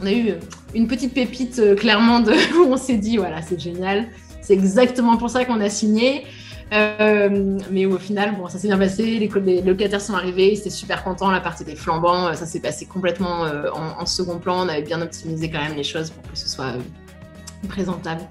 on 0.01 0.07
a 0.07 0.13
eu 0.13 0.35
une 0.75 0.87
petite 0.87 1.13
pépite, 1.13 1.75
clairement, 1.77 2.21
de, 2.21 2.33
où 2.59 2.73
on 2.73 2.77
s'est 2.77 2.99
dit, 2.99 3.17
voilà, 3.17 3.43
c'est 3.43 3.61
génial. 3.61 4.07
C'est 4.51 4.55
exactement 4.55 5.17
pour 5.17 5.31
ça 5.31 5.45
qu'on 5.45 5.61
a 5.61 5.69
signé. 5.69 6.27
Euh, 6.73 7.57
mais 7.71 7.87
au 7.87 7.99
final, 7.99 8.35
bon, 8.37 8.49
ça 8.49 8.59
s'est 8.59 8.67
bien 8.67 8.79
passé. 8.79 9.05
Les, 9.45 9.63
locataires 9.63 10.01
sont 10.01 10.15
arrivés, 10.15 10.53
ils 10.53 10.59
étaient 10.59 10.71
super 10.71 11.05
contents. 11.05 11.31
La 11.31 11.39
partie 11.39 11.63
était 11.63 11.77
flambant. 11.77 12.27
euh, 12.27 12.33
Ça 12.33 12.47
s'est 12.47 12.59
passé 12.59 12.85
complètement 12.85 13.45
euh, 13.45 13.71
en, 13.73 14.03
en 14.03 14.07
second 14.07 14.39
plan. 14.41 14.67
On 14.67 14.69
avait 14.69 14.83
bien 14.83 15.01
optimisé 15.03 15.49
quand 15.53 15.61
même 15.61 15.77
les 15.77 15.85
choses 15.85 16.11
pour 16.11 16.29
que 16.33 16.37
ce 16.37 16.49
soit 16.49 16.65
euh, 16.75 17.69
présentable. 17.69 18.23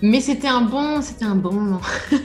Mais 0.00 0.22
c'était 0.22 0.48
un 0.48 0.62
bon, 0.62 1.02
c'était 1.02 1.26
un 1.26 1.34
bon 1.34 1.52
moment. 1.52 1.80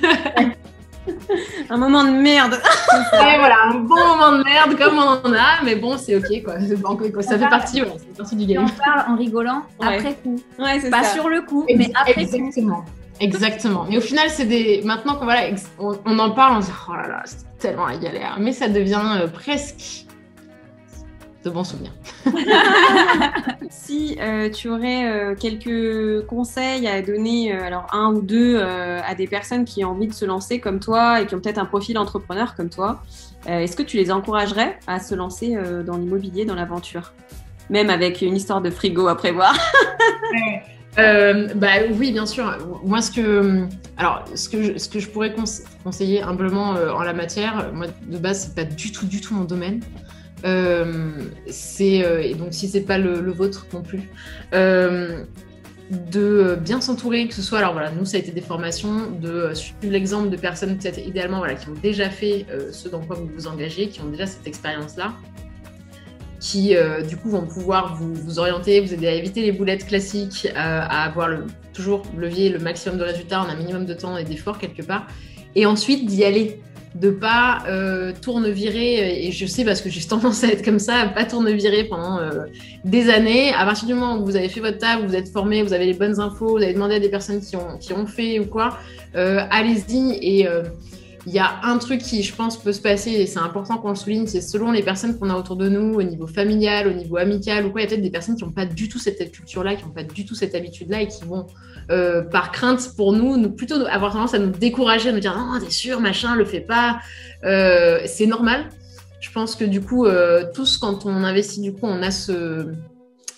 Un 1.70 1.78
moment 1.78 2.04
de 2.04 2.10
merde. 2.12 2.58
Ouais, 3.14 3.38
voilà, 3.38 3.56
un 3.66 3.76
bon 3.76 3.96
moment 3.96 4.38
de 4.40 4.44
merde 4.44 4.76
comme 4.78 4.98
on 4.98 5.02
en 5.30 5.34
a, 5.34 5.62
mais 5.64 5.76
bon, 5.76 5.98
c'est 5.98 6.16
ok 6.16 6.44
quoi. 6.44 6.56
C'est 6.60 6.80
bon, 6.82 6.96
quoi. 6.98 7.22
Ça 7.22 7.38
fait 7.38 7.48
partie, 7.50 7.80
fait 7.82 8.18
partie 8.18 8.36
du 8.36 8.46
game. 8.46 8.66
on 8.66 8.84
parle 8.84 9.12
en 9.12 9.16
rigolant 9.18 9.62
Ouais. 9.80 9.98
après 9.98 10.16
coup. 10.16 10.38
Ouais, 10.58 10.80
c'est 10.80 10.90
Pas 10.90 11.04
ça. 11.04 11.14
sur 11.14 11.30
le 11.30 11.42
coup, 11.42 11.66
mais 11.76 11.92
après 11.94 12.26
coup. 12.26 12.52
Exactement. 13.20 13.86
Mais 13.90 13.98
au 13.98 14.02
final, 14.02 14.30
c'est 14.30 14.46
des. 14.46 14.82
Maintenant 14.84 15.16
qu'on 15.16 15.26
voilà, 15.26 15.50
on, 15.80 15.98
on, 16.06 16.20
en 16.20 16.32
parle, 16.32 16.58
on 16.58 16.62
se 16.62 16.68
dit 16.68 16.74
oh 16.90 16.94
là 16.94 17.08
là, 17.08 17.22
c'est 17.26 17.58
tellement 17.60 17.88
la 17.88 17.98
galère. 17.98 18.38
Mais 18.40 18.52
ça 18.52 18.68
devient 18.68 19.02
euh, 19.22 19.28
presque 19.28 20.06
de 21.46 21.50
bons 21.52 21.64
souvenirs. 21.64 21.94
si 23.70 24.18
euh, 24.20 24.50
tu 24.50 24.68
aurais 24.68 25.06
euh, 25.06 25.36
quelques 25.36 26.26
conseils 26.26 26.88
à 26.88 27.02
donner, 27.02 27.54
euh, 27.54 27.64
alors 27.64 27.86
un 27.94 28.14
ou 28.14 28.22
deux, 28.22 28.58
euh, 28.58 29.00
à 29.06 29.16
des 29.16 29.28
personnes 29.28 29.64
qui 29.64 29.86
ont 29.86 29.92
envie 29.92 30.08
de 30.08 30.14
se 30.14 30.26
lancer 30.26 30.60
comme 30.60 30.80
toi 30.80 31.22
et 31.22 31.28
qui 31.28 31.36
ont 31.36 31.40
peut-être 31.40 31.60
un 31.60 31.66
profil 31.66 31.98
entrepreneur 31.98 32.56
comme 32.56 32.70
toi, 32.70 33.02
euh, 33.48 33.60
est-ce 33.60 33.78
que 33.78 33.84
tu 33.84 33.98
les 33.98 34.12
encouragerais 34.12 34.80
à 34.88 35.00
se 35.00 35.14
lancer 35.14 35.56
euh, 35.56 35.84
dans 35.84 35.98
l'immobilier, 35.98 36.46
dans 36.46 36.56
l'aventure? 36.56 37.14
Même 37.70 37.90
avec 37.90 38.22
une 38.22 38.36
histoire 38.36 38.62
de 38.62 38.72
frigo 38.72 39.08
à 39.08 39.16
prévoir. 39.16 39.56
Euh, 40.98 41.54
bah 41.56 41.68
oui, 41.94 42.12
bien 42.12 42.26
sûr. 42.26 42.58
Moi, 42.84 43.02
ce 43.02 43.12
que, 43.12 43.66
alors, 43.98 44.26
ce 44.34 44.48
que 44.50 44.64
je, 44.64 44.78
ce 44.78 44.88
que 44.88 45.00
je 45.00 45.10
pourrais 45.10 45.32
conse- 45.32 45.64
conseiller 45.84 46.22
humblement 46.22 46.76
euh, 46.76 46.92
en 46.92 47.04
la 47.04 47.14
matière, 47.14 47.72
moi 47.74 47.88
de 48.08 48.18
base, 48.18 48.46
c'est 48.46 48.56
pas 48.56 48.64
du 48.64 48.92
tout, 48.92 49.06
du 49.06 49.20
tout 49.22 49.34
mon 49.34 49.44
domaine. 49.44 49.82
Euh, 50.46 51.12
c'est 51.48 52.06
euh, 52.06 52.22
et 52.22 52.36
donc 52.36 52.50
si 52.54 52.68
c'est 52.68 52.82
pas 52.82 52.98
le, 52.98 53.20
le 53.20 53.32
vôtre 53.32 53.66
non 53.74 53.82
plus, 53.82 54.10
de 56.12 56.56
bien 56.62 56.82
s'entourer, 56.82 57.28
que 57.28 57.34
ce 57.34 57.42
soit 57.42 57.60
alors 57.60 57.74
voilà, 57.74 57.92
nous 57.92 58.06
ça 58.06 58.18
a 58.18 58.20
été 58.20 58.32
des 58.32 58.42
formations, 58.42 59.12
de 59.12 59.54
suivre 59.54 59.78
l'exemple 59.84 60.30
de 60.30 60.38
personnes 60.38 60.78
peut-être 60.78 61.00
idéalement 61.00 61.38
voilà 61.40 61.54
qui 61.56 61.70
ont 61.70 61.76
déjà 61.82 62.10
fait 62.10 62.46
ce 62.72 62.90
dans 62.90 63.02
quoi 63.02 63.16
vous 63.16 63.30
vous 63.34 63.48
engagez, 63.48 63.88
qui 63.90 64.02
ont 64.02 64.10
déjà 64.10 64.26
cette 64.26 64.48
expérience 64.48 64.98
là 64.98 65.14
qui 66.40 66.76
euh, 66.76 67.02
du 67.02 67.18
coup 67.18 67.30
vont 67.30 67.46
pouvoir 67.46 67.96
vous, 67.96 68.14
vous, 68.14 68.40
orienter, 68.40 68.82
vous 68.82 68.94
aider 68.94 69.08
à 69.08 69.14
éviter 69.14 69.42
les 69.42 69.52
boulettes 69.52 69.86
classiques, 69.86 70.48
euh, 70.50 70.54
à 70.56 71.04
avoir 71.04 71.30
le, 71.30 71.46
toujours 71.74 72.04
levier 72.18 72.50
le 72.50 72.60
maximum 72.60 72.98
de 72.98 73.04
résultats 73.04 73.42
en 73.42 73.50
un 73.50 73.56
minimum 73.56 73.86
de 73.86 73.94
temps 73.94 74.18
et 74.18 74.24
d'efforts 74.24 74.60
quelque 74.60 74.82
part, 74.82 75.08
et 75.56 75.66
ensuite 75.66 76.06
d'y 76.06 76.24
aller, 76.24 76.60
de 76.96 77.10
pas 77.10 77.64
euh, 77.68 78.14
tourne-virer, 78.22 79.28
et 79.28 79.32
je 79.32 79.46
sais 79.46 79.66
parce 79.66 79.82
que 79.82 79.90
j'ai 79.90 80.02
tendance 80.08 80.44
à 80.44 80.48
être 80.48 80.64
comme 80.64 80.80
ça, 80.80 80.96
à 80.96 81.08
pas 81.08 81.26
tourne-virer 81.26 81.86
pendant 81.86 82.20
euh, 82.20 82.46
des 82.84 83.10
années, 83.10 83.54
à 83.54 83.66
partir 83.66 83.88
du 83.88 83.94
moment 83.94 84.18
où 84.18 84.26
vous 84.26 84.36
avez 84.36 84.50
fait 84.50 84.60
votre 84.60 84.78
table, 84.78 85.08
vous 85.08 85.16
êtes 85.16 85.30
formé, 85.30 85.64
vous 85.64 85.74
avez 85.74 85.86
les 85.86 85.94
bonnes 85.94 86.20
infos, 86.20 86.58
vous 86.58 86.64
avez 86.64 86.74
demandé 86.74 86.96
à 86.96 87.00
des 87.00 87.10
personnes 87.10 87.42
qui 87.42 87.56
ont, 87.56 87.78
qui 87.80 87.94
ont 87.94 88.08
fait 88.08 88.40
ou 88.40 88.46
quoi, 88.46 88.78
allez-y 89.14 90.18
et 90.22 90.48
il 91.28 91.34
y 91.34 91.40
a 91.40 91.60
un 91.64 91.78
truc 91.78 92.02
qui, 92.02 92.22
je 92.22 92.36
pense, 92.36 92.62
peut 92.62 92.72
se 92.72 92.82
passer, 92.82 93.12
et 93.12 93.26
c'est 93.26 93.40
important 93.40 93.78
qu'on 93.78 93.90
le 93.90 93.96
souligne, 93.96 94.28
c'est 94.28 94.42
selon 94.42 94.72
les 94.72 94.84
personnes 94.84 95.18
qu'on 95.18 95.30
a 95.30 95.36
autour 95.36 95.56
de 95.56 95.68
nous, 95.68 95.96
au 95.96 96.04
niveau 96.04 96.28
familial, 96.28 96.88
au 96.88 96.94
niveau 96.94 97.18
amical, 97.18 97.66
ou 97.66 97.72
quoi, 97.72 97.82
il 97.82 97.86
y 97.86 97.88
a 97.88 97.90
peut-être 97.90 98.04
des 98.04 98.12
personnes 98.12 98.36
qui 98.36 98.44
n'ont 98.44 98.52
pas 98.52 98.66
du 98.66 98.90
tout 98.90 99.00
cette 99.00 99.32
culture-là, 99.32 99.76
qui 99.76 99.86
n'ont 99.86 99.92
pas 99.92 100.04
du 100.04 100.26
tout 100.26 100.36
cette 100.36 100.54
habitude-là, 100.54 101.02
et 101.02 101.08
qui 101.08 101.24
vont, 101.24 101.48
euh, 101.90 102.22
par 102.22 102.52
crainte 102.52 102.92
pour 102.96 103.14
nous, 103.14 103.38
nous, 103.38 103.50
plutôt 103.50 103.76
avoir 103.90 104.14
tendance 104.14 104.36
à 104.36 104.40
nous 104.40 104.52
décourager, 104.52 105.10
à 105.10 105.12
nous 105.14 105.20
dire 105.20 105.36
non, 105.36 105.60
t'es 105.60 105.72
sûr, 105.72 106.00
machin, 106.00 106.36
le 106.36 106.46
fais 106.46 106.62
pas. 106.62 107.00
Euh, 107.44 108.00
c'est 108.06 108.28
normal. 108.28 108.70
Je 109.20 109.32
pense 109.32 109.56
que 109.56 109.66
du 109.66 109.82
coup, 109.82 110.06
euh, 110.06 110.46
tous, 110.54 110.78
quand 110.78 111.06
on 111.06 111.24
investit, 111.24 111.62
du 111.62 111.74
coup, 111.74 111.88
on 111.88 112.04
a 112.04 112.12
ce 112.12 112.68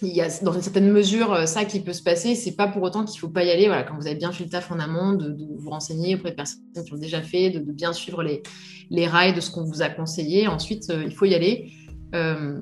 il 0.02 0.16
y 0.16 0.22
a 0.22 0.28
dans 0.44 0.54
une 0.54 0.62
certaine 0.62 0.92
mesure 0.92 1.48
ça 1.48 1.66
qui 1.66 1.80
peut 1.80 1.94
se 1.94 2.04
passer. 2.04 2.36
C'est 2.36 2.56
pas 2.56 2.68
pour 2.68 2.84
autant 2.84 3.04
qu'il 3.04 3.20
faut 3.20 3.30
pas 3.30 3.44
y 3.44 3.52
aller. 3.52 3.68
Voilà, 3.68 3.84
quand 3.84 3.96
vous 3.96 4.08
avez 4.08 4.16
bien 4.16 4.32
fait 4.32 4.44
le 4.44 4.50
taf 4.50 4.72
en 4.72 4.80
amont, 4.80 5.14
de, 5.14 5.36
vous 5.58 5.70
renseigner 5.70 6.16
auprès 6.16 6.32
de 6.32 6.36
personnes 6.36 6.62
qui 6.86 6.94
ont 6.94 6.98
déjà 6.98 7.22
fait, 7.22 7.50
de, 7.50 7.60
bien 7.72 7.94
suivre 7.94 8.24
les, 8.24 9.08
rails 9.08 9.34
de 9.34 9.42
ce 9.42 9.52
qu'on 9.52 9.64
vous 9.64 9.82
a 9.82 9.90
conseillé. 9.90 10.48
Ensuite, 10.48 10.90
euh, 10.90 11.04
il 11.06 11.14
faut 11.14 11.26
y 11.26 11.36
aller. 11.36 11.72
Euh, 12.16 12.60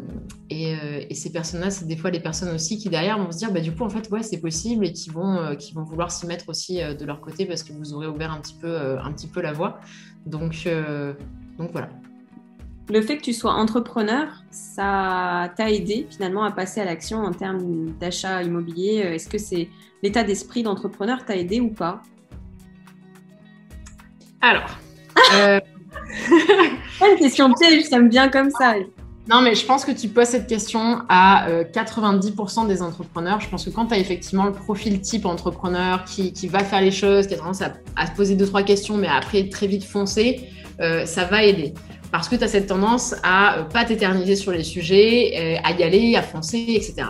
et, 0.50 0.76
euh, 0.76 1.02
ces 1.12 1.32
personnes-là, 1.32 1.70
c'est 1.70 1.86
des 1.86 1.98
fois 1.98 2.10
les 2.10 2.20
personnes 2.20 2.54
aussi 2.54 2.78
qui 2.78 2.90
derrière 2.90 3.18
vont 3.18 3.32
se 3.32 3.38
dire, 3.38 3.52
bah, 3.52 3.62
du 3.62 3.72
coup, 3.72 3.84
en 3.84 3.90
fait, 3.90 4.10
ouais, 4.10 4.24
c'est 4.24 4.40
possible 4.40 4.86
et 4.86 4.92
qui 4.92 5.10
vont, 5.10 5.38
euh, 5.38 5.56
qui 5.56 5.74
vont 5.74 5.84
vouloir 5.84 6.12
s'y 6.12 6.26
mettre 6.26 6.50
aussi 6.50 6.82
euh, 6.82 6.94
de 6.94 7.06
leur 7.06 7.22
côté 7.22 7.46
parce 7.46 7.64
que 7.64 7.74
vous 7.74 7.94
aurez 7.94 8.08
ouvert 8.08 8.32
un 8.32 8.42
petit 8.42 8.56
peu, 8.60 8.68
euh, 8.68 9.00
un 9.02 9.12
petit 9.12 9.28
peu 9.28 9.42
la 9.42 9.54
voie. 9.54 9.80
Donc, 10.26 10.64
euh, 10.66 11.14
donc 11.58 11.72
voilà. 11.72 11.90
Le 12.88 13.02
fait 13.02 13.18
que 13.18 13.24
tu 13.24 13.34
sois 13.34 13.54
entrepreneur, 13.54 14.28
ça 14.52 15.52
t'a 15.58 15.72
aidé 15.72 16.06
finalement 16.10 16.44
à 16.44 16.52
passer 16.52 16.82
à 16.82 16.86
l'action 16.86 17.20
en 17.20 17.32
termes 17.32 17.90
d'achat 18.00 18.44
immobilier. 18.44 18.98
Est-ce 18.98 19.28
que 19.28 19.40
c'est 19.40 19.70
l'état 20.04 20.24
d'esprit 20.24 20.62
d'entrepreneur 20.62 21.26
t'a 21.26 21.36
aidé 21.36 21.60
ou 21.60 21.70
pas? 21.70 22.02
Alors. 24.42 24.70
Euh... 25.34 25.60
une 27.02 27.18
question 27.18 27.52
piège, 27.54 27.86
ça 27.86 28.00
me 28.00 28.10
vient 28.10 28.30
comme 28.30 28.52
ça. 28.52 28.76
Non, 29.28 29.42
mais 29.42 29.56
je 29.56 29.66
pense 29.66 29.86
que 29.86 29.92
tu 29.92 30.08
poses 30.08 30.28
cette 30.28 30.48
question 30.48 31.02
à 31.10 31.50
euh, 31.50 31.64
90% 31.64 32.68
des 32.68 32.82
entrepreneurs. 32.82 33.42
Je 33.42 33.50
pense 33.50 33.66
que 33.66 33.72
quand 33.72 33.88
tu 33.88 33.96
as 33.96 33.98
effectivement 33.98 34.46
le 34.46 34.52
profil 34.52 35.02
type 35.02 35.26
entrepreneur 35.26 36.04
qui, 36.04 36.32
qui, 36.32 36.48
va 36.48 36.60
faire 36.60 36.82
les 36.82 36.92
choses, 36.92 37.26
qui 37.26 37.34
a 37.34 37.38
tendance 37.38 37.62
à, 37.62 38.06
se 38.06 38.12
poser 38.12 38.36
deux, 38.36 38.46
trois 38.46 38.62
questions, 38.62 38.98
mais 38.98 39.08
après 39.08 39.50
très 39.50 39.66
vite 39.66 39.84
foncer, 39.84 40.48
euh, 40.80 41.06
ça 41.06 41.26
va 41.26 41.44
aider. 41.44 41.74
Parce 42.16 42.30
que 42.30 42.38
tu 42.38 42.46
as 42.46 42.48
cette 42.48 42.68
tendance 42.68 43.14
à 43.24 43.58
euh, 43.58 43.64
pas 43.64 43.84
t'éterniser 43.84 44.38
sur 44.38 44.54
les 44.54 44.64
sujets, 44.64 45.34
euh, 45.36 45.68
à 45.68 45.74
y 45.74 45.84
aller, 45.84 46.16
à 46.16 46.22
foncer, 46.22 46.64
etc. 46.70 47.10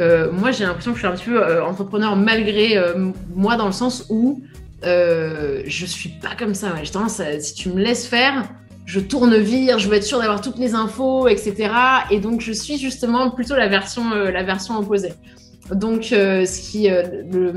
Euh, 0.00 0.32
moi, 0.32 0.50
j'ai 0.50 0.64
l'impression 0.64 0.92
que 0.92 0.98
je 0.98 1.02
suis 1.02 1.08
un 1.08 1.16
petit 1.16 1.26
peu 1.26 1.40
euh, 1.40 1.64
entrepreneur 1.64 2.16
malgré 2.16 2.76
moi, 3.34 3.54
dans 3.54 3.66
le 3.66 3.72
sens 3.72 4.06
où 4.08 4.42
je 4.82 5.86
suis 5.86 6.08
pas 6.08 6.34
comme 6.36 6.54
ça. 6.54 6.72
Ouais. 6.72 6.80
J'ai 6.82 6.90
tendance 6.90 7.20
à, 7.20 7.38
si 7.38 7.54
tu 7.54 7.68
me 7.68 7.80
laisses 7.80 8.06
faire, 8.06 8.48
je 8.90 8.98
tourne 8.98 9.36
vire, 9.36 9.78
je 9.78 9.88
veux 9.88 9.94
être 9.94 10.04
sûre 10.04 10.18
d'avoir 10.18 10.40
toutes 10.40 10.58
les 10.58 10.74
infos, 10.74 11.28
etc. 11.28 11.70
Et 12.10 12.18
donc, 12.18 12.40
je 12.40 12.50
suis 12.52 12.76
justement 12.76 13.30
plutôt 13.30 13.54
la 13.54 13.68
version, 13.68 14.10
euh, 14.10 14.32
la 14.32 14.42
version 14.42 14.76
opposée. 14.76 15.12
Donc, 15.72 16.12
euh, 16.12 16.44
ce 16.44 16.60
qui, 16.60 16.90
euh, 16.90 17.04
le, 17.30 17.54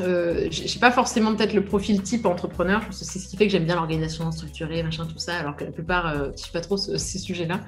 euh, 0.00 0.48
j'ai 0.50 0.80
pas 0.80 0.90
forcément 0.90 1.36
peut-être 1.36 1.54
le 1.54 1.62
profil 1.64 2.02
type 2.02 2.26
entrepreneur, 2.26 2.82
c'est 2.90 3.20
ce 3.20 3.28
qui 3.28 3.36
fait 3.36 3.46
que 3.46 3.52
j'aime 3.52 3.64
bien 3.64 3.76
l'organisation 3.76 4.32
structurée, 4.32 4.82
machin, 4.82 5.06
tout 5.06 5.18
ça, 5.18 5.36
alors 5.36 5.54
que 5.54 5.62
la 5.62 5.70
plupart, 5.70 6.32
je 6.36 6.42
suis 6.42 6.52
pas 6.52 6.62
trop 6.62 6.76
ce, 6.76 6.96
ces 6.96 7.18
sujets-là. 7.18 7.60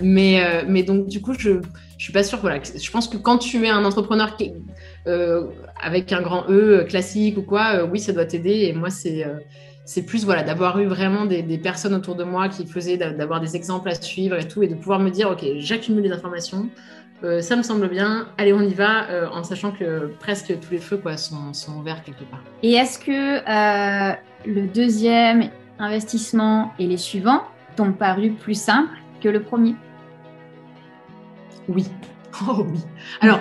Mais, 0.00 0.64
mais 0.68 0.84
donc, 0.84 1.08
du 1.08 1.20
coup, 1.20 1.34
je, 1.36 1.60
je 1.98 2.04
suis 2.04 2.12
pas 2.12 2.22
sûre, 2.22 2.38
voilà. 2.40 2.60
Je 2.62 2.90
pense 2.92 3.08
que 3.08 3.16
quand 3.16 3.38
tu 3.38 3.64
es 3.64 3.68
un 3.68 3.84
entrepreneur 3.84 4.36
avec 5.82 6.12
un 6.12 6.22
grand 6.22 6.44
E 6.48 6.84
classique 6.88 7.36
ou 7.36 7.42
quoi, 7.42 7.84
oui, 7.84 7.98
ça 7.98 8.12
doit 8.12 8.26
t'aider. 8.26 8.66
Et 8.68 8.72
moi, 8.72 8.90
c'est 8.90 9.24
c'est 9.86 10.02
plus 10.02 10.24
voilà 10.24 10.42
d'avoir 10.42 10.80
eu 10.80 10.86
vraiment 10.86 11.24
des, 11.26 11.42
des, 11.42 11.58
personnes 11.58 11.94
autour 11.94 12.16
de 12.16 12.24
moi 12.24 12.48
qui 12.48 12.66
faisaient 12.66 12.96
d'avoir 12.96 13.40
des 13.40 13.54
exemples 13.54 13.88
à 13.88 13.94
suivre 13.94 14.36
et 14.36 14.46
tout 14.46 14.62
et 14.62 14.66
de 14.66 14.74
pouvoir 14.74 14.98
me 14.98 15.10
dire 15.10 15.30
ok 15.30 15.44
j'accumule 15.58 16.02
les 16.02 16.12
informations 16.12 16.68
euh, 17.24 17.40
ça 17.40 17.56
me 17.56 17.62
semble 17.62 17.88
bien 17.88 18.28
allez 18.36 18.52
on 18.52 18.60
y 18.60 18.74
va 18.74 19.08
euh, 19.08 19.28
en 19.32 19.44
sachant 19.44 19.70
que 19.70 20.10
presque 20.18 20.58
tous 20.60 20.72
les 20.72 20.78
feux 20.78 20.98
quoi 20.98 21.16
sont, 21.16 21.54
sont 21.54 21.78
ouverts 21.78 22.02
quelque 22.02 22.24
part. 22.24 22.42
Et 22.62 22.72
est-ce 22.72 22.98
que 22.98 23.38
euh, 23.38 24.14
le 24.44 24.66
deuxième 24.66 25.48
investissement 25.78 26.72
et 26.78 26.86
les 26.86 26.98
suivants 26.98 27.44
t'ont 27.76 27.92
paru 27.92 28.32
plus 28.32 28.60
simples 28.60 28.98
que 29.22 29.28
le 29.28 29.42
premier? 29.42 29.76
Oui. 31.68 31.86
Oh 32.46 32.66
oui. 32.70 32.80
Alors 33.22 33.40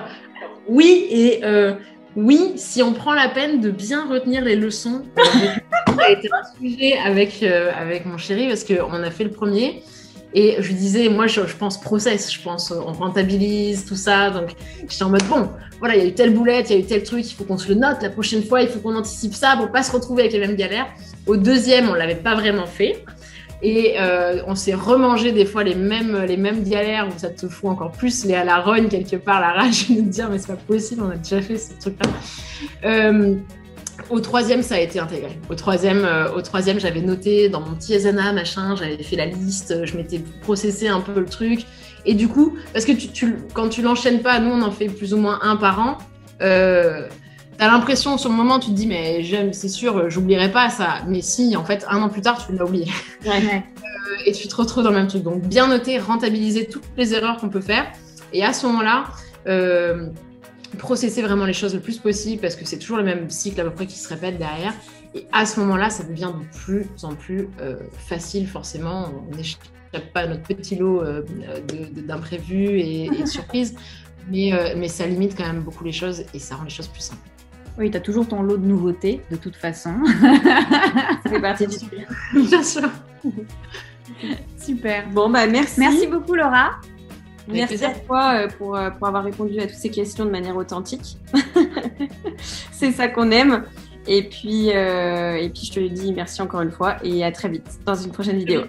oui 0.69 1.05
et 1.09 1.41
oui, 2.15 2.53
si 2.55 2.81
on 2.81 2.93
prend 2.93 3.13
la 3.13 3.27
peine 3.27 3.59
de 3.59 3.69
bien 3.69 4.07
retenir 4.07 4.41
les 4.41 4.55
leçons, 4.55 5.03
ça 5.87 6.05
a 6.05 6.11
été 6.11 6.29
un 6.31 6.59
sujet 6.59 6.97
avec, 6.97 7.43
euh, 7.43 7.71
avec 7.79 8.05
mon 8.05 8.17
chéri 8.17 8.47
parce 8.47 8.63
qu'on 8.63 9.03
a 9.03 9.11
fait 9.11 9.23
le 9.23 9.31
premier. 9.31 9.83
Et 10.33 10.57
je 10.59 10.67
lui 10.67 10.73
disais, 10.73 11.07
moi, 11.07 11.27
je, 11.27 11.39
pense 11.57 11.79
process, 11.79 12.33
je 12.33 12.41
pense 12.41 12.71
on 12.71 12.91
rentabilise, 12.91 13.85
tout 13.85 13.95
ça. 13.95 14.31
Donc, 14.31 14.49
j'étais 14.89 15.03
en 15.03 15.09
mode, 15.09 15.23
bon, 15.29 15.49
voilà, 15.79 15.95
il 15.95 16.03
y 16.03 16.05
a 16.05 16.09
eu 16.09 16.13
telle 16.13 16.33
boulette, 16.33 16.69
il 16.69 16.73
y 16.73 16.75
a 16.75 16.79
eu 16.79 16.85
tel 16.85 17.03
truc, 17.03 17.25
il 17.31 17.33
faut 17.33 17.45
qu'on 17.45 17.57
se 17.57 17.69
le 17.69 17.75
note. 17.75 18.01
La 18.01 18.09
prochaine 18.09 18.43
fois, 18.43 18.61
il 18.61 18.67
faut 18.67 18.79
qu'on 18.79 18.95
anticipe 18.95 19.33
ça 19.33 19.55
pour 19.55 19.71
pas 19.71 19.81
se 19.81 19.93
retrouver 19.93 20.23
avec 20.23 20.33
les 20.33 20.39
mêmes 20.39 20.57
galères. 20.57 20.87
Au 21.25 21.37
deuxième, 21.37 21.89
on 21.89 21.93
l'avait 21.93 22.15
pas 22.15 22.35
vraiment 22.35 22.65
fait. 22.65 23.05
Et 23.61 23.95
euh, 23.99 24.41
on 24.47 24.55
s'est 24.55 24.73
remangé 24.73 25.31
des 25.31 25.45
fois 25.45 25.63
les 25.63 25.75
mêmes, 25.75 26.23
les 26.27 26.37
mêmes 26.37 26.63
galères 26.63 27.07
où 27.07 27.17
ça 27.17 27.29
te 27.29 27.47
fout 27.47 27.69
encore 27.69 27.91
plus 27.91 28.25
les 28.25 28.35
à 28.35 28.43
la 28.43 28.63
quelque 28.89 29.15
part, 29.15 29.39
la 29.39 29.53
rage 29.53 29.89
de 29.89 29.95
te 29.95 30.01
dire 30.01 30.29
mais 30.29 30.37
c'est 30.37 30.47
pas 30.47 30.55
possible, 30.55 31.01
on 31.03 31.09
a 31.09 31.15
déjà 31.15 31.41
fait 31.41 31.57
ce 31.57 31.73
truc-là. 31.79 32.09
Euh, 32.83 33.35
au 34.09 34.19
troisième, 34.19 34.61
ça 34.61 34.75
a 34.75 34.79
été 34.79 34.99
intégré. 34.99 35.39
Au 35.49 35.55
troisième, 35.55 36.05
euh, 36.05 36.31
au 36.33 36.41
troisième, 36.41 36.79
j'avais 36.79 37.01
noté 37.01 37.49
dans 37.49 37.61
mon 37.61 37.75
petit 37.75 37.95
Asana, 37.95 38.33
machin, 38.33 38.75
j'avais 38.75 39.01
fait 39.01 39.15
la 39.15 39.25
liste, 39.25 39.85
je 39.85 39.97
m'étais 39.97 40.19
processé 40.41 40.87
un 40.87 41.01
peu 41.01 41.19
le 41.19 41.25
truc. 41.25 41.65
Et 42.05 42.13
du 42.13 42.27
coup, 42.27 42.55
parce 42.71 42.85
que 42.85 42.91
tu, 42.91 43.07
tu, 43.07 43.37
quand 43.53 43.69
tu 43.69 43.81
l'enchaînes 43.81 44.21
pas, 44.21 44.39
nous 44.39 44.51
on 44.51 44.61
en 44.61 44.71
fait 44.71 44.87
plus 44.87 45.13
ou 45.13 45.17
moins 45.17 45.39
un 45.41 45.55
par 45.55 45.79
an. 45.79 45.97
Euh, 46.41 47.07
T'as 47.57 47.67
l'impression, 47.67 48.17
sur 48.17 48.29
le 48.29 48.35
moment, 48.35 48.59
tu 48.59 48.71
te 48.71 48.75
dis, 48.75 48.85
mais 48.85 49.23
c'est 49.53 49.69
sûr, 49.69 50.09
j'oublierai 50.09 50.51
pas 50.51 50.69
ça. 50.69 50.95
Mais 51.07 51.21
si, 51.21 51.55
en 51.55 51.63
fait, 51.63 51.85
un 51.89 52.01
an 52.01 52.09
plus 52.09 52.21
tard, 52.21 52.45
tu 52.45 52.53
l'as 52.53 52.65
oublié. 52.65 52.87
Ouais. 53.25 53.31
euh, 53.45 54.23
et 54.25 54.33
tu 54.33 54.47
te 54.47 54.55
retrouves 54.55 54.83
dans 54.83 54.89
le 54.89 54.97
même 54.97 55.07
truc. 55.07 55.23
Donc, 55.23 55.41
bien 55.43 55.67
noter, 55.67 55.97
rentabiliser 55.97 56.65
toutes 56.65 56.83
les 56.97 57.13
erreurs 57.13 57.37
qu'on 57.37 57.47
peut 57.47 57.61
faire. 57.61 57.85
Et 58.33 58.43
à 58.43 58.51
ce 58.51 58.65
moment-là, 58.65 59.05
euh, 59.47 60.07
processer 60.77 61.21
vraiment 61.21 61.45
les 61.45 61.53
choses 61.53 61.73
le 61.73 61.79
plus 61.79 61.97
possible 61.97 62.41
parce 62.41 62.55
que 62.55 62.65
c'est 62.65 62.79
toujours 62.79 62.97
le 62.97 63.03
même 63.03 63.29
cycle 63.29 63.59
à 63.61 63.63
peu 63.63 63.71
près 63.71 63.87
qui 63.87 63.97
se 63.97 64.09
répète 64.09 64.37
derrière. 64.37 64.73
Et 65.13 65.25
à 65.31 65.45
ce 65.45 65.59
moment-là, 65.61 65.89
ça 65.89 66.03
devient 66.03 66.31
de 66.37 66.57
plus 66.59 66.87
en 67.03 67.15
plus 67.15 67.47
euh, 67.61 67.77
facile, 67.97 68.47
forcément. 68.47 69.09
On 69.31 69.35
n'échappe 69.35 69.61
pas 70.13 70.21
à 70.21 70.27
notre 70.27 70.43
petit 70.43 70.75
lot 70.75 71.01
euh, 71.01 71.23
d'imprévus 71.95 72.79
et, 72.79 73.05
et 73.05 73.09
de 73.09 73.25
surprises. 73.25 73.75
Mais, 74.29 74.53
euh, 74.53 74.73
mais 74.75 74.87
ça 74.87 75.05
limite 75.05 75.37
quand 75.37 75.45
même 75.45 75.61
beaucoup 75.61 75.83
les 75.83 75.91
choses 75.91 76.25
et 76.33 76.39
ça 76.39 76.55
rend 76.55 76.63
les 76.63 76.69
choses 76.69 76.87
plus 76.87 77.01
simples. 77.01 77.21
Oui, 77.77 77.91
tu 77.91 77.97
as 77.97 78.01
toujours 78.01 78.27
ton 78.27 78.41
lot 78.41 78.57
de 78.57 78.65
nouveautés, 78.65 79.21
de 79.29 79.35
toute 79.35 79.55
façon. 79.55 79.93
Ça 80.21 81.29
fait 81.29 81.41
partie 81.41 81.67
du 81.67 81.75
Bien 82.33 82.63
sûr. 82.63 82.89
Super. 84.57 85.09
Bon, 85.09 85.29
bah 85.29 85.45
merci. 85.45 85.79
Merci 85.79 86.07
beaucoup, 86.07 86.35
Laura. 86.35 86.79
Merci 87.47 87.77
plaisir. 87.77 87.89
à 87.89 87.93
toi 87.93 88.33
euh, 88.33 88.47
pour, 88.47 88.75
euh, 88.75 88.89
pour 88.89 89.07
avoir 89.07 89.23
répondu 89.23 89.59
à 89.59 89.67
toutes 89.67 89.75
ces 89.75 89.89
questions 89.89 90.25
de 90.25 90.31
manière 90.31 90.55
authentique. 90.55 91.17
C'est 92.71 92.91
ça 92.91 93.07
qu'on 93.07 93.31
aime. 93.31 93.63
Et 94.07 94.23
puis, 94.23 94.71
euh, 94.71 95.35
et 95.35 95.49
puis, 95.49 95.65
je 95.65 95.73
te 95.73 95.79
dis 95.79 96.13
merci 96.13 96.41
encore 96.41 96.61
une 96.61 96.71
fois 96.71 96.97
et 97.03 97.23
à 97.23 97.31
très 97.31 97.49
vite 97.49 97.67
dans 97.85 97.95
une 97.95 98.11
prochaine 98.11 98.37
vidéo. 98.37 98.61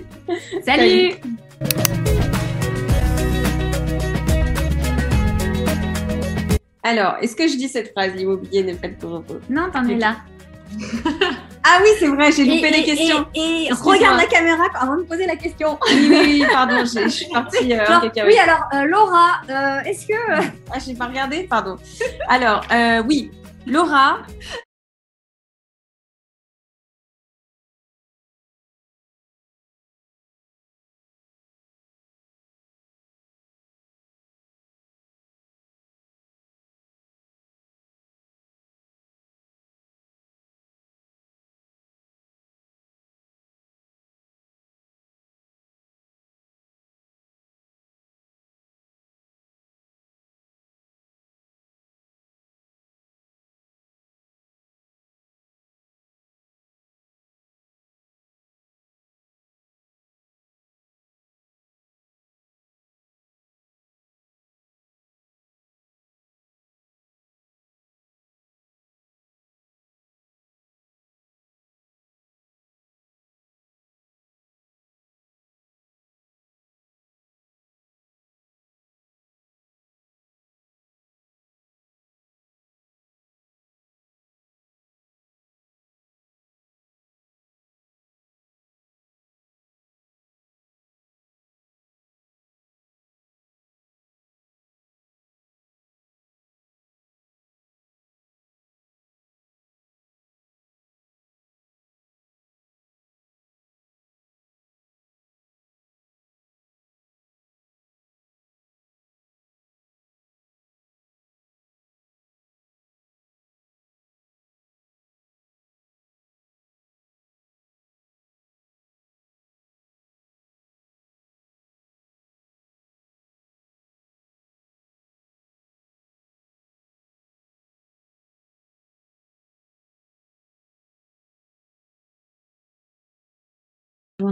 Salut 0.64 1.14
Alors, 6.82 7.16
est-ce 7.22 7.34
que 7.34 7.48
je 7.48 7.56
dis 7.56 7.68
cette 7.68 7.92
phrase 7.92 8.14
L'immobilier 8.14 8.62
n'est 8.62 8.74
pas 8.74 8.88
le 8.88 9.08
repos. 9.08 9.40
Non, 9.48 9.70
t'en 9.72 9.88
es 9.88 9.96
là. 9.96 10.16
Ah 11.66 11.78
oui, 11.82 11.88
c'est 11.98 12.08
vrai, 12.08 12.30
j'ai 12.30 12.44
loupé 12.44 12.68
Et- 12.68 12.70
les 12.70 12.84
questions. 12.84 13.26
Et, 13.34 13.68
regarde 13.72 14.18
la 14.18 14.26
caméra 14.26 14.64
avant 14.74 14.96
de 14.98 15.02
poser 15.02 15.26
la 15.26 15.36
question. 15.36 15.78
Oui, 15.88 16.06
oui, 16.10 16.18
oui, 16.42 16.44
pardon, 16.52 16.84
je 16.84 17.08
suis 17.08 17.26
partie 17.32 17.72
euh, 17.72 17.78
cacahuète. 17.78 18.24
oui, 18.26 18.38
alors, 18.38 18.64
euh, 18.74 18.84
Laura, 18.84 19.40
euh, 19.48 19.80
est-ce 19.88 20.06
que... 20.06 20.12
Ah, 20.70 20.78
j'ai 20.84 20.94
pas 20.94 21.06
regardé, 21.06 21.44
pardon. 21.44 21.76
Alors, 22.28 22.62
euh, 22.70 23.02
oui, 23.08 23.30
Laura, 23.66 24.18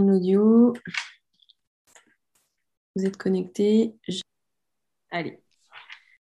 audio. 0.09 0.73
Vous 2.95 3.05
êtes 3.05 3.17
connectés. 3.17 3.95
Je- 4.07 4.21
Allez. 5.11 5.42